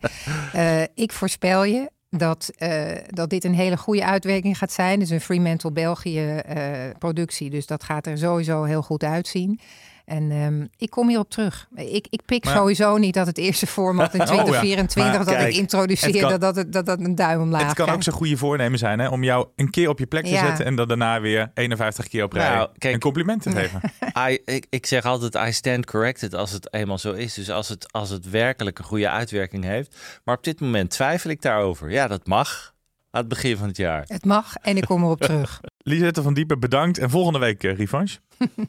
uh, 0.55 0.81
ik 1.05 1.11
voorspel 1.11 1.63
je 1.63 1.89
dat, 2.09 2.51
uh, 2.57 2.91
dat 3.07 3.29
dit 3.29 3.43
een 3.43 3.55
hele 3.55 3.77
goede 3.77 4.05
uitwerking 4.05 4.57
gaat 4.57 4.71
zijn. 4.71 4.99
Dus 4.99 5.09
een 5.09 5.21
Fremantle 5.21 5.71
België 5.71 6.41
uh, 6.49 6.63
productie. 6.99 7.49
Dus 7.49 7.65
dat 7.65 7.83
gaat 7.83 8.07
er 8.07 8.17
sowieso 8.17 8.63
heel 8.63 8.81
goed 8.81 9.03
uitzien. 9.03 9.59
En 10.09 10.31
um, 10.31 10.69
ik 10.77 10.89
kom 10.89 11.07
hierop 11.07 11.29
terug. 11.29 11.67
Ik, 11.75 12.07
ik 12.09 12.21
pik 12.25 12.45
maar, 12.45 12.55
sowieso 12.55 12.97
niet 12.97 13.13
dat 13.13 13.27
het 13.27 13.37
eerste 13.37 13.67
format 13.67 14.13
in 14.13 14.25
2024 14.25 15.03
oh, 15.05 15.11
ja. 15.11 15.17
dat 15.17 15.35
kijk, 15.35 15.53
ik 15.53 15.55
introduceer, 15.59 16.21
kan, 16.21 16.39
dat, 16.39 16.55
dat, 16.55 16.71
dat 16.71 16.85
dat 16.85 16.99
een 16.99 17.15
duim 17.15 17.41
omlaag 17.41 17.59
Het 17.59 17.67
kan 17.67 17.85
krijgt. 17.85 17.95
ook 17.95 18.03
zo'n 18.03 18.13
goede 18.13 18.37
voornemen 18.37 18.79
zijn 18.79 18.99
hè, 18.99 19.07
om 19.07 19.23
jou 19.23 19.47
een 19.55 19.69
keer 19.69 19.89
op 19.89 19.99
je 19.99 20.05
plek 20.05 20.23
te 20.23 20.29
ja. 20.29 20.45
zetten 20.45 20.65
en 20.65 20.75
dan 20.75 20.87
daarna 20.87 21.21
weer 21.21 21.51
51 21.53 22.07
keer 22.07 22.23
op 22.23 22.33
rij 22.33 22.49
nou, 22.49 22.69
kijk, 22.77 22.93
een 22.93 22.99
compliment 22.99 23.41
te 23.41 23.51
geven. 23.51 23.81
I, 24.29 24.39
ik, 24.45 24.65
ik 24.69 24.85
zeg 24.85 25.05
altijd, 25.05 25.47
I 25.47 25.53
stand 25.53 25.85
corrected 25.85 26.33
als 26.33 26.51
het 26.51 26.73
eenmaal 26.73 26.97
zo 26.97 27.11
is. 27.11 27.33
Dus 27.33 27.49
als 27.49 27.69
het, 27.69 27.91
als 27.91 28.09
het 28.09 28.29
werkelijk 28.29 28.79
een 28.79 28.85
goede 28.85 29.09
uitwerking 29.09 29.63
heeft. 29.63 29.95
Maar 30.23 30.35
op 30.35 30.43
dit 30.43 30.59
moment 30.59 30.89
twijfel 30.89 31.29
ik 31.29 31.41
daarover. 31.41 31.91
Ja, 31.91 32.07
dat 32.07 32.27
mag. 32.27 32.73
Aan 33.11 33.19
het 33.19 33.29
begin 33.29 33.57
van 33.57 33.67
het 33.67 33.77
jaar. 33.77 34.03
Het 34.07 34.25
mag 34.25 34.55
en 34.55 34.77
ik 34.77 34.85
kom 34.85 35.03
erop 35.03 35.21
terug. 35.21 35.61
Lisette 35.77 36.21
van 36.21 36.33
Diepen, 36.33 36.59
bedankt. 36.59 36.97
En 36.97 37.09
volgende 37.09 37.39
week 37.39 37.63
uh, 37.63 37.77
revanche. 37.77 38.17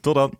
Tot 0.01 0.15
dan. 0.15 0.33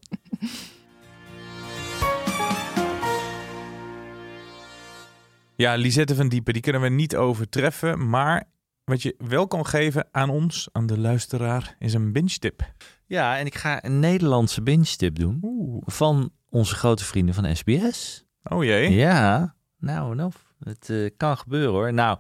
Ja, 5.62 5.76
Lisette 5.76 6.16
van 6.16 6.30
Diepen, 6.30 6.54
die 6.54 6.62
kunnen 6.62 6.82
we 6.82 6.90
niet 6.90 7.16
overtreffen. 7.16 8.10
Maar 8.10 8.44
wat 8.84 9.02
je 9.02 9.16
wel 9.18 9.48
kan 9.48 9.66
geven 9.66 10.08
aan 10.12 10.30
ons, 10.30 10.70
aan 10.72 10.86
de 10.86 11.00
luisteraar, 11.00 11.76
is 11.80 11.94
een 11.94 12.12
binge-tip. 12.12 12.74
Ja, 13.06 13.38
en 13.38 13.46
ik 13.46 13.56
ga 13.56 13.84
een 13.84 14.00
Nederlandse 14.00 14.62
binge-tip 14.62 15.16
doen. 15.16 15.40
Oeh. 15.42 15.84
Van 15.86 16.32
onze 16.50 16.76
grote 16.76 17.04
vrienden 17.04 17.36
van 17.36 17.56
SBS. 17.56 18.26
Oh 18.44 18.64
jee. 18.64 18.94
Ja, 18.94 19.56
nou, 19.80 20.16
nou 20.16 20.32
het 20.60 20.90
uh, 20.90 21.10
kan 21.18 21.38
gebeuren 21.38 21.72
hoor. 21.72 21.94
Nou, 21.94 22.20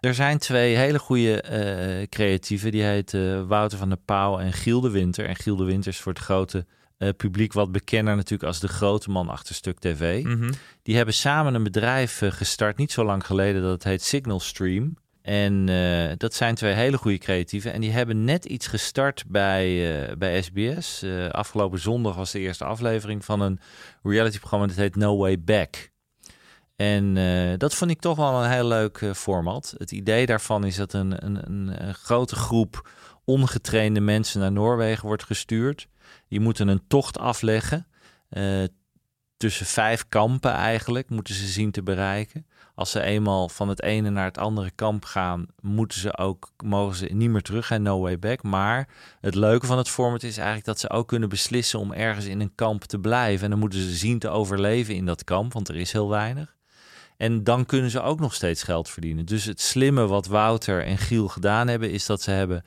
er 0.00 0.14
zijn 0.14 0.38
twee 0.38 0.76
hele 0.76 0.98
goede 0.98 1.44
uh, 2.00 2.06
creatieven. 2.06 2.70
Die 2.70 2.82
heten 2.82 3.46
Wouter 3.46 3.78
van 3.78 3.88
der 3.88 3.98
Pauw 4.04 4.38
en 4.38 4.52
Giel 4.52 4.80
de 4.80 4.90
Winter. 4.90 5.26
En 5.26 5.36
Giel 5.36 5.56
de 5.56 5.64
Winter 5.64 5.90
is 5.90 6.00
voor 6.00 6.12
het 6.12 6.22
grote 6.22 6.66
uh, 7.00 7.08
publiek 7.16 7.52
wat 7.52 7.72
bekender 7.72 8.16
natuurlijk 8.16 8.48
als 8.48 8.60
de 8.60 8.68
grote 8.68 9.10
man 9.10 9.28
achter 9.28 9.54
Stuk 9.54 9.78
TV. 9.78 10.24
Mm 10.24 10.40
-hmm. 10.40 10.50
Die 10.82 10.96
hebben 10.96 11.14
samen 11.14 11.54
een 11.54 11.62
bedrijf 11.62 12.22
uh, 12.22 12.30
gestart, 12.30 12.76
niet 12.76 12.92
zo 12.92 13.04
lang 13.04 13.26
geleden, 13.26 13.62
dat 13.62 13.70
het 13.70 13.84
heet 13.84 14.02
Signal 14.02 14.40
Stream. 14.40 14.96
En 15.22 15.68
uh, 15.68 16.10
dat 16.16 16.34
zijn 16.34 16.54
twee 16.54 16.72
hele 16.72 16.98
goede 16.98 17.18
creatieven. 17.18 17.72
En 17.72 17.80
die 17.80 17.90
hebben 17.90 18.24
net 18.24 18.44
iets 18.44 18.66
gestart 18.66 19.24
bij, 19.28 20.14
bij 20.18 20.42
SBS. 20.42 21.04
afgelopen 21.30 21.78
zondag 21.78 22.16
was 22.16 22.30
de 22.30 22.38
eerste 22.38 22.64
aflevering 22.64 23.24
van 23.24 23.40
een 23.40 23.60
realityprogramma 24.02 24.66
dat 24.66 24.76
heet 24.76 24.96
No 24.96 25.16
Way 25.16 25.40
Back. 25.40 25.90
En 26.76 27.14
dat 27.58 27.74
vond 27.74 27.90
ik 27.90 28.00
toch 28.00 28.16
wel 28.16 28.42
een 28.42 28.50
heel 28.50 28.66
leuk 28.66 29.10
format. 29.14 29.74
Het 29.78 29.92
idee 29.92 30.26
daarvan 30.26 30.64
is 30.64 30.76
dat 30.76 30.92
een, 30.92 31.24
een, 31.24 31.46
een, 31.46 31.86
een 31.86 31.94
grote 31.94 32.36
groep 32.36 32.88
ongetrainde 33.24 34.00
mensen 34.00 34.40
naar 34.40 34.52
Noorwegen 34.52 35.06
wordt 35.06 35.24
gestuurd. 35.24 35.88
Die 36.30 36.40
moeten 36.40 36.68
een 36.68 36.86
tocht 36.88 37.18
afleggen. 37.18 37.86
Uh, 38.30 38.64
tussen 39.36 39.66
vijf 39.66 40.08
kampen 40.08 40.52
eigenlijk 40.52 41.10
moeten 41.10 41.34
ze 41.34 41.46
zien 41.46 41.70
te 41.70 41.82
bereiken. 41.82 42.46
Als 42.74 42.90
ze 42.90 43.00
eenmaal 43.00 43.48
van 43.48 43.68
het 43.68 43.82
ene 43.82 44.10
naar 44.10 44.24
het 44.24 44.38
andere 44.38 44.70
kamp 44.70 45.04
gaan, 45.04 45.46
moeten 45.60 46.00
ze 46.00 46.16
ook, 46.16 46.52
mogen 46.64 46.96
ze 46.96 47.06
niet 47.06 47.30
meer 47.30 47.42
terug 47.42 47.70
en 47.70 47.82
no 47.82 48.00
way 48.00 48.18
back. 48.18 48.42
Maar 48.42 48.88
het 49.20 49.34
leuke 49.34 49.66
van 49.66 49.78
het 49.78 49.88
format 49.88 50.22
is 50.22 50.36
eigenlijk 50.36 50.66
dat 50.66 50.80
ze 50.80 50.90
ook 50.90 51.08
kunnen 51.08 51.28
beslissen 51.28 51.78
om 51.78 51.92
ergens 51.92 52.26
in 52.26 52.40
een 52.40 52.54
kamp 52.54 52.84
te 52.84 52.98
blijven. 52.98 53.44
En 53.44 53.50
dan 53.50 53.58
moeten 53.58 53.80
ze 53.80 53.94
zien 53.94 54.18
te 54.18 54.28
overleven 54.28 54.94
in 54.94 55.06
dat 55.06 55.24
kamp, 55.24 55.52
want 55.52 55.68
er 55.68 55.76
is 55.76 55.92
heel 55.92 56.08
weinig. 56.08 56.56
En 57.16 57.44
dan 57.44 57.66
kunnen 57.66 57.90
ze 57.90 58.00
ook 58.00 58.20
nog 58.20 58.34
steeds 58.34 58.62
geld 58.62 58.88
verdienen. 58.88 59.26
Dus 59.26 59.44
het 59.44 59.60
slimme 59.60 60.06
wat 60.06 60.26
Wouter 60.26 60.84
en 60.84 60.98
Giel 60.98 61.28
gedaan 61.28 61.68
hebben, 61.68 61.90
is 61.90 62.06
dat 62.06 62.22
ze 62.22 62.30
hebben 62.30 62.64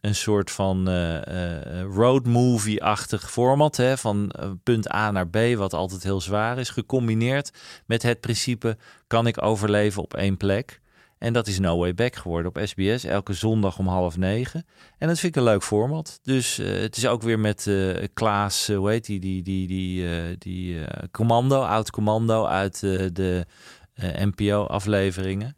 een 0.00 0.14
soort 0.14 0.50
van 0.50 0.88
uh, 0.88 1.14
uh, 1.14 1.82
road 1.94 2.26
movie-achtig 2.26 3.30
format. 3.30 3.76
Hè, 3.76 3.98
van 3.98 4.32
uh, 4.40 4.50
punt 4.62 4.92
A 4.92 5.10
naar 5.10 5.28
B, 5.28 5.38
wat 5.56 5.72
altijd 5.72 6.02
heel 6.02 6.20
zwaar 6.20 6.58
is. 6.58 6.70
Gecombineerd 6.70 7.50
met 7.86 8.02
het 8.02 8.20
principe: 8.20 8.76
kan 9.06 9.26
ik 9.26 9.42
overleven 9.42 10.02
op 10.02 10.14
één 10.14 10.36
plek? 10.36 10.80
En 11.18 11.32
dat 11.32 11.46
is 11.46 11.58
No 11.58 11.78
Way 11.78 11.94
Back 11.94 12.16
geworden 12.16 12.50
op 12.54 12.60
SBS. 12.64 13.04
Elke 13.04 13.32
zondag 13.32 13.78
om 13.78 13.86
half 13.86 14.16
negen. 14.16 14.66
En 14.98 15.08
dat 15.08 15.18
vind 15.18 15.36
ik 15.36 15.42
een 15.42 15.48
leuk 15.48 15.62
format. 15.62 16.18
Dus 16.22 16.56
het 16.56 16.96
is 16.96 17.06
ook 17.06 17.22
weer 17.22 17.38
met 17.38 17.70
Klaas, 18.14 18.66
hoe 18.66 18.90
heet 18.90 19.06
die? 19.06 19.20
Die, 19.20 19.42
die, 19.42 19.66
die, 19.66 20.38
die 20.38 20.78
commando, 21.10 21.62
oud 21.62 21.90
commando 21.90 22.44
uit 22.44 22.80
de 22.80 23.46
NPO-afleveringen. 24.00 25.56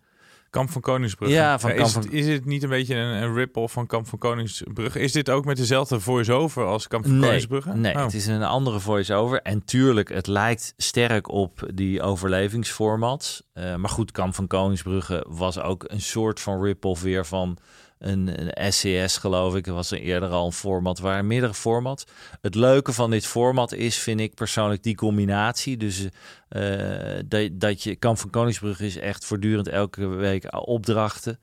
Kamp 0.51 0.71
van 0.71 0.81
Koningsbrugge. 0.81 1.35
Ja, 1.35 1.59
van 1.59 1.71
is, 1.71 1.77
Kamp 1.77 1.95
het- 1.95 2.05
van- 2.05 2.15
is 2.15 2.27
het 2.27 2.45
niet 2.45 2.63
een 2.63 2.69
beetje 2.69 2.95
een, 2.95 3.23
een 3.23 3.35
rip-off 3.35 3.73
van 3.73 3.87
Kamp 3.87 4.07
van 4.07 4.19
Koningsbrugge? 4.19 4.99
Is 5.01 5.13
dit 5.13 5.31
ook 5.31 5.45
met 5.45 5.57
dezelfde 5.57 6.01
voice-over 6.01 6.65
als 6.65 6.89
Kamp 6.89 7.05
van 7.05 7.13
Nee, 7.15 7.23
Koningsbrugge? 7.23 7.73
nee 7.75 7.95
Oh. 7.95 8.03
het 8.03 8.15
is 8.15 8.27
een 8.27 8.43
andere 8.43 8.81
voice-over. 8.81 9.43
En 9.43 9.65
tuurlijk, 9.65 10.09
het 10.09 10.27
lijkt 10.27 10.75
sterk 10.77 11.29
op 11.29 11.69
die 11.75 12.03
overlevingsformats. 12.03 13.43
Eh, 13.53 13.75
maar 13.77 13.91
goed, 13.91 14.11
Kamp 14.13 14.35
van 14.35 14.47
Koningsbrugge 14.47 15.25
was 15.29 15.61
ook 15.61 15.85
een 15.87 16.01
soort 16.01 16.41
van 16.41 16.63
rip-off 16.63 17.03
weer 17.03 17.27
van 17.27 17.57
een, 18.01 18.57
een 18.59 18.73
SCS, 18.73 19.17
geloof 19.17 19.57
ik. 19.57 19.67
Er 19.67 19.73
was 19.73 19.91
er 19.91 20.01
eerder 20.01 20.29
al 20.29 20.47
een 20.47 20.53
format, 20.53 20.99
waren 20.99 21.27
meerdere 21.27 21.55
formats. 21.55 22.05
Het 22.41 22.55
leuke 22.55 22.93
van 22.93 23.11
dit 23.11 23.27
format 23.27 23.73
is, 23.73 23.99
vind 23.99 24.21
ik 24.21 24.35
persoonlijk, 24.35 24.83
die 24.83 24.95
combinatie. 24.95 25.77
Dus 25.77 26.09
eh, 26.49 27.19
dat, 27.27 27.49
dat 27.53 27.83
je, 27.83 27.97
Kamp 27.97 28.19
van 28.19 28.31
Koningsbrugge 28.31 28.87
is 28.87 28.97
echt 28.97 29.25
voortdurend 29.25 29.69
elke 29.69 30.07
week 30.07 30.57
opdrachten. 30.67 31.39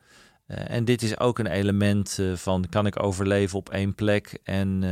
Eh, 0.46 0.70
en 0.70 0.84
dit 0.84 1.02
is 1.02 1.18
ook 1.18 1.38
een 1.38 1.46
element 1.46 2.16
eh, 2.20 2.32
van 2.34 2.66
kan 2.68 2.86
ik 2.86 3.02
overleven 3.02 3.58
op 3.58 3.70
één 3.70 3.94
plek. 3.94 4.38
En 4.44 4.84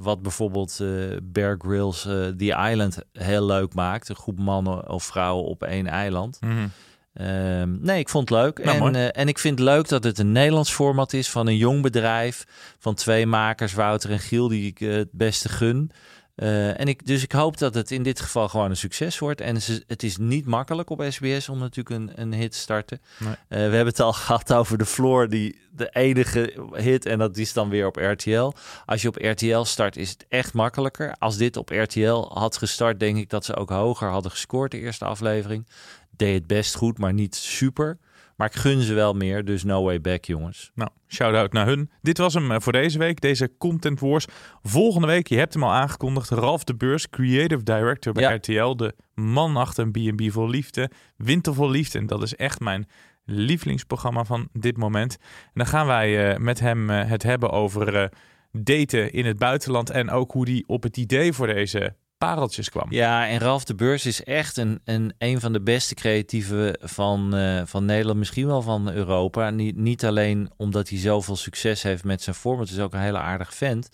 wat 0.00 0.22
bijvoorbeeld 0.22 0.80
Bear 1.22 1.56
Grylls 1.58 2.02
The 2.36 2.68
Island 2.70 2.98
heel 3.12 3.46
leuk 3.46 3.74
maakt. 3.74 4.08
Een 4.08 4.16
groep 4.16 4.38
mannen 4.38 4.88
of 4.88 5.04
vrouwen 5.04 5.44
op 5.44 5.62
één 5.62 5.86
eiland. 5.86 6.40
Mhm. 6.40 6.66
Ehm, 7.14 7.76
nee, 7.80 7.98
ik 7.98 8.08
vond 8.08 8.28
het 8.28 8.38
leuk. 8.38 8.64
Nou, 8.64 8.86
en, 8.86 8.94
eh, 8.94 9.20
en 9.22 9.28
ik 9.28 9.38
vind 9.38 9.58
het 9.58 9.68
leuk 9.68 9.88
dat 9.88 10.04
het 10.04 10.18
een 10.18 10.32
Nederlands 10.32 10.72
format 10.72 11.12
is 11.12 11.30
van 11.30 11.46
een 11.46 11.56
jong 11.56 11.82
bedrijf. 11.82 12.44
Van 12.78 12.94
twee 12.94 13.26
makers, 13.26 13.72
Wouter 13.74 14.10
en 14.10 14.18
Giel, 14.18 14.48
die 14.48 14.66
ik 14.66 14.80
eh, 14.80 14.92
het 14.92 15.12
beste 15.12 15.48
gun. 15.48 15.90
Eh, 16.34 16.80
en 16.80 16.88
ik, 16.88 17.06
dus 17.06 17.22
ik 17.22 17.32
hoop 17.32 17.58
dat 17.58 17.74
het 17.74 17.90
in 17.90 18.02
dit 18.02 18.20
geval 18.20 18.48
gewoon 18.48 18.70
een 18.70 18.76
succes 18.76 19.18
wordt. 19.18 19.40
En 19.40 19.58
het 19.86 20.02
is 20.02 20.16
niet 20.16 20.46
makkelijk 20.46 20.90
op 20.90 21.04
SBS 21.08 21.48
om 21.48 21.58
natuurlijk 21.58 21.96
een, 21.96 22.20
een 22.20 22.32
hit 22.32 22.52
te 22.52 22.58
starten. 22.58 23.00
Nee. 23.18 23.32
Eh, 23.32 23.36
we 23.48 23.56
hebben 23.56 23.86
het 23.86 24.00
al 24.00 24.12
gehad 24.22 24.52
over 24.52 24.78
de 24.78 24.86
Floor, 24.86 25.28
die 25.28 25.60
de 25.70 25.88
enige 25.92 26.68
hit. 26.72 27.06
En 27.06 27.18
dat 27.18 27.36
is 27.36 27.52
dan 27.52 27.68
weer 27.68 27.86
op 27.86 27.96
RTL. 27.96 28.52
Als 28.84 29.02
je 29.02 29.08
op 29.08 29.16
RTL 29.16 29.62
start, 29.62 29.96
is 29.96 30.10
het 30.10 30.26
echt 30.28 30.52
makkelijker. 30.52 31.14
Als 31.18 31.36
dit 31.36 31.56
op 31.56 31.68
RTL 31.70 32.28
had 32.32 32.56
gestart, 32.56 33.00
denk 33.00 33.16
ik 33.16 33.30
dat 33.30 33.44
ze 33.44 33.56
ook 33.56 33.70
hoger 33.70 34.08
hadden 34.08 34.30
gescoord 34.30 34.70
de 34.70 34.78
eerste 34.78 35.04
aflevering. 35.04 35.66
Deed 36.10 36.34
het 36.34 36.46
best 36.46 36.74
goed, 36.74 36.98
maar 36.98 37.12
niet 37.12 37.34
super. 37.34 37.98
Maar 38.44 38.52
ik 38.54 38.60
gun 38.60 38.80
ze 38.80 38.94
wel 38.94 39.12
meer, 39.12 39.44
dus 39.44 39.64
no 39.64 39.82
way 39.82 40.00
back, 40.00 40.24
jongens. 40.24 40.70
Nou, 40.74 40.90
shout-out 41.08 41.52
naar 41.52 41.66
hun. 41.66 41.90
Dit 42.02 42.18
was 42.18 42.34
hem 42.34 42.50
eh, 42.52 42.60
voor 42.60 42.72
deze 42.72 42.98
week, 42.98 43.20
deze 43.20 43.52
Content 43.58 44.00
Wars. 44.00 44.26
Volgende 44.62 45.06
week, 45.06 45.26
je 45.28 45.36
hebt 45.36 45.54
hem 45.54 45.62
al 45.62 45.72
aangekondigd, 45.72 46.30
Ralf 46.30 46.64
de 46.64 46.74
Beurs, 46.74 47.10
Creative 47.10 47.62
Director 47.62 48.12
bij 48.12 48.22
Ja. 48.22 48.34
RTL. 48.34 48.76
De 48.76 48.94
man 49.14 49.56
achter 49.56 49.84
een 49.84 50.14
B&B 50.14 50.32
vol 50.32 50.48
liefde, 50.48 50.90
Winter 51.16 51.54
vol 51.54 51.70
liefde. 51.70 51.98
En 51.98 52.06
dat 52.06 52.22
is 52.22 52.36
echt 52.36 52.60
mijn 52.60 52.88
lievelingsprogramma 53.24 54.24
van 54.24 54.48
dit 54.52 54.76
moment. 54.76 55.16
En 55.20 55.50
dan 55.54 55.66
gaan 55.66 55.86
wij 55.86 56.32
eh, 56.32 56.38
met 56.38 56.60
hem 56.60 56.90
eh, 56.90 57.08
het 57.08 57.22
hebben 57.22 57.50
over 57.50 58.10
daten 58.52 59.12
in 59.12 59.26
het 59.26 59.38
buitenland. 59.38 59.90
En 59.90 60.10
ook 60.10 60.32
hoe 60.32 60.44
die 60.44 60.64
op 60.66 60.82
het 60.82 60.96
idee 60.96 61.32
voor 61.32 61.46
deze 61.46 61.94
pareltjes 62.26 62.68
kwam. 62.70 62.86
Ja, 62.88 63.28
en 63.28 63.38
Ralf 63.38 63.64
de 63.64 63.74
Beurs 63.74 64.06
is 64.06 64.24
echt 64.24 64.56
een, 64.56 64.80
een, 64.84 65.14
een 65.18 65.40
van 65.40 65.52
de 65.52 65.60
beste 65.60 65.94
creatieven 65.94 66.78
van, 66.82 67.34
eh, 67.36 67.62
van 67.64 67.84
Nederland, 67.84 68.18
misschien 68.18 68.46
wel 68.46 68.62
van 68.62 68.92
Europa. 68.92 69.50
Niet, 69.50 69.76
niet 69.76 70.04
alleen 70.04 70.50
omdat 70.56 70.88
hij 70.88 70.98
zoveel 70.98 71.36
succes 71.36 71.82
heeft 71.82 72.04
met 72.04 72.22
zijn 72.22 72.36
vorm, 72.36 72.60
het 72.60 72.70
is 72.70 72.78
ook 72.78 72.92
een 72.94 73.00
hele 73.00 73.18
aardig 73.18 73.54
vent. 73.54 73.88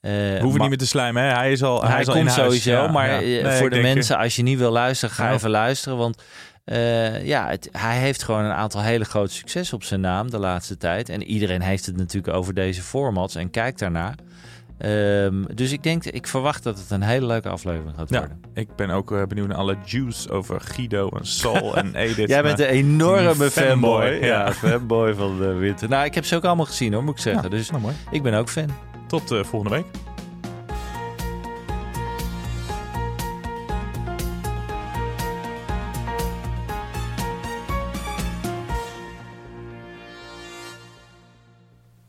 We 0.00 0.38
hoeven 0.40 0.60
niet 0.60 0.68
meer 0.68 0.78
te 0.78 0.86
slijmen, 0.86 1.22
hè? 1.22 1.28
Hij 1.34 1.52
is 1.52 1.62
al, 1.62 1.80
hij 1.82 1.90
hij 1.90 2.00
is 2.00 2.08
al 2.08 2.14
komt 2.14 2.32
sowieso, 2.32 2.70
Ja, 2.70 2.90
maar 2.90 3.08
ja. 3.24 3.38
eh, 3.38 3.44
Nee, 3.44 3.58
voor 3.58 3.70
de 3.70 3.80
mensen, 3.80 4.16
als 4.18 4.36
je 4.36 4.42
niet 4.42 4.58
wil 4.58 4.70
luisteren, 4.70 5.14
ga 5.14 5.28
Ja. 5.28 5.34
even 5.34 5.50
luisteren. 5.50 5.98
Want 5.98 6.22
ja, 7.22 7.48
het, 7.48 7.68
hij 7.72 7.98
heeft 7.98 8.22
gewoon 8.22 8.44
een 8.44 8.52
aantal 8.52 8.82
hele 8.82 9.04
grote 9.04 9.32
succes 9.32 9.72
op 9.72 9.84
zijn 9.84 10.00
naam 10.00 10.30
de 10.30 10.38
laatste 10.38 10.76
tijd. 10.76 11.08
En 11.08 11.22
iedereen 11.22 11.62
heeft 11.62 11.86
het 11.86 11.96
natuurlijk 11.96 12.34
over 12.36 12.54
deze 12.54 12.82
formats 12.82 13.34
en 13.34 13.50
kijkt 13.50 13.78
daarnaar. 13.78 14.14
Ehm, 14.78 15.42
dus 15.54 15.72
ik 15.72 15.82
denk, 15.82 16.04
ik 16.04 16.26
verwacht 16.26 16.62
dat 16.62 16.78
het 16.78 16.90
een 16.90 17.02
hele 17.02 17.26
leuke 17.26 17.48
aflevering 17.48 17.96
gaat 17.96 18.08
Ja, 18.10 18.18
worden. 18.18 18.40
ik 18.54 18.76
ben 18.76 18.90
ook 18.90 19.12
eh, 19.12 19.22
benieuwd 19.22 19.48
naar 19.48 19.56
alle 19.56 19.76
juice 19.84 20.30
over 20.30 20.60
Guido 20.60 21.08
en 21.08 21.26
Sol 21.26 21.76
en 21.76 21.94
Edith. 21.94 22.28
Jij 22.28 22.42
bent 22.42 22.58
een 22.58 22.66
enorme 22.66 23.50
fanboy. 23.50 24.04
Ja. 24.04 24.26
Ja, 24.26 24.52
fanboy 24.52 25.14
van 25.14 25.38
de 25.38 25.52
winter. 25.52 25.88
Nou, 25.88 26.04
ik 26.04 26.14
heb 26.14 26.24
ze 26.24 26.36
ook 26.36 26.44
allemaal 26.44 26.66
gezien 26.66 26.92
hoor, 26.92 27.04
moet 27.04 27.14
ik 27.14 27.20
zeggen. 27.20 27.50
dus 27.50 27.70
nou 27.70 27.82
mooi. 27.82 27.94
ik 28.10 28.22
ben 28.22 28.34
ook 28.34 28.48
fan. 28.48 28.68
Tot 29.06 29.30
eh, 29.30 29.44
volgende 29.44 29.76
week. 29.76 29.86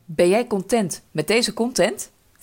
Ben 0.05 0.29
jij 0.29 0.47
content 0.47 1.03
met 1.11 1.27
deze 1.27 1.53
content? 1.53 2.11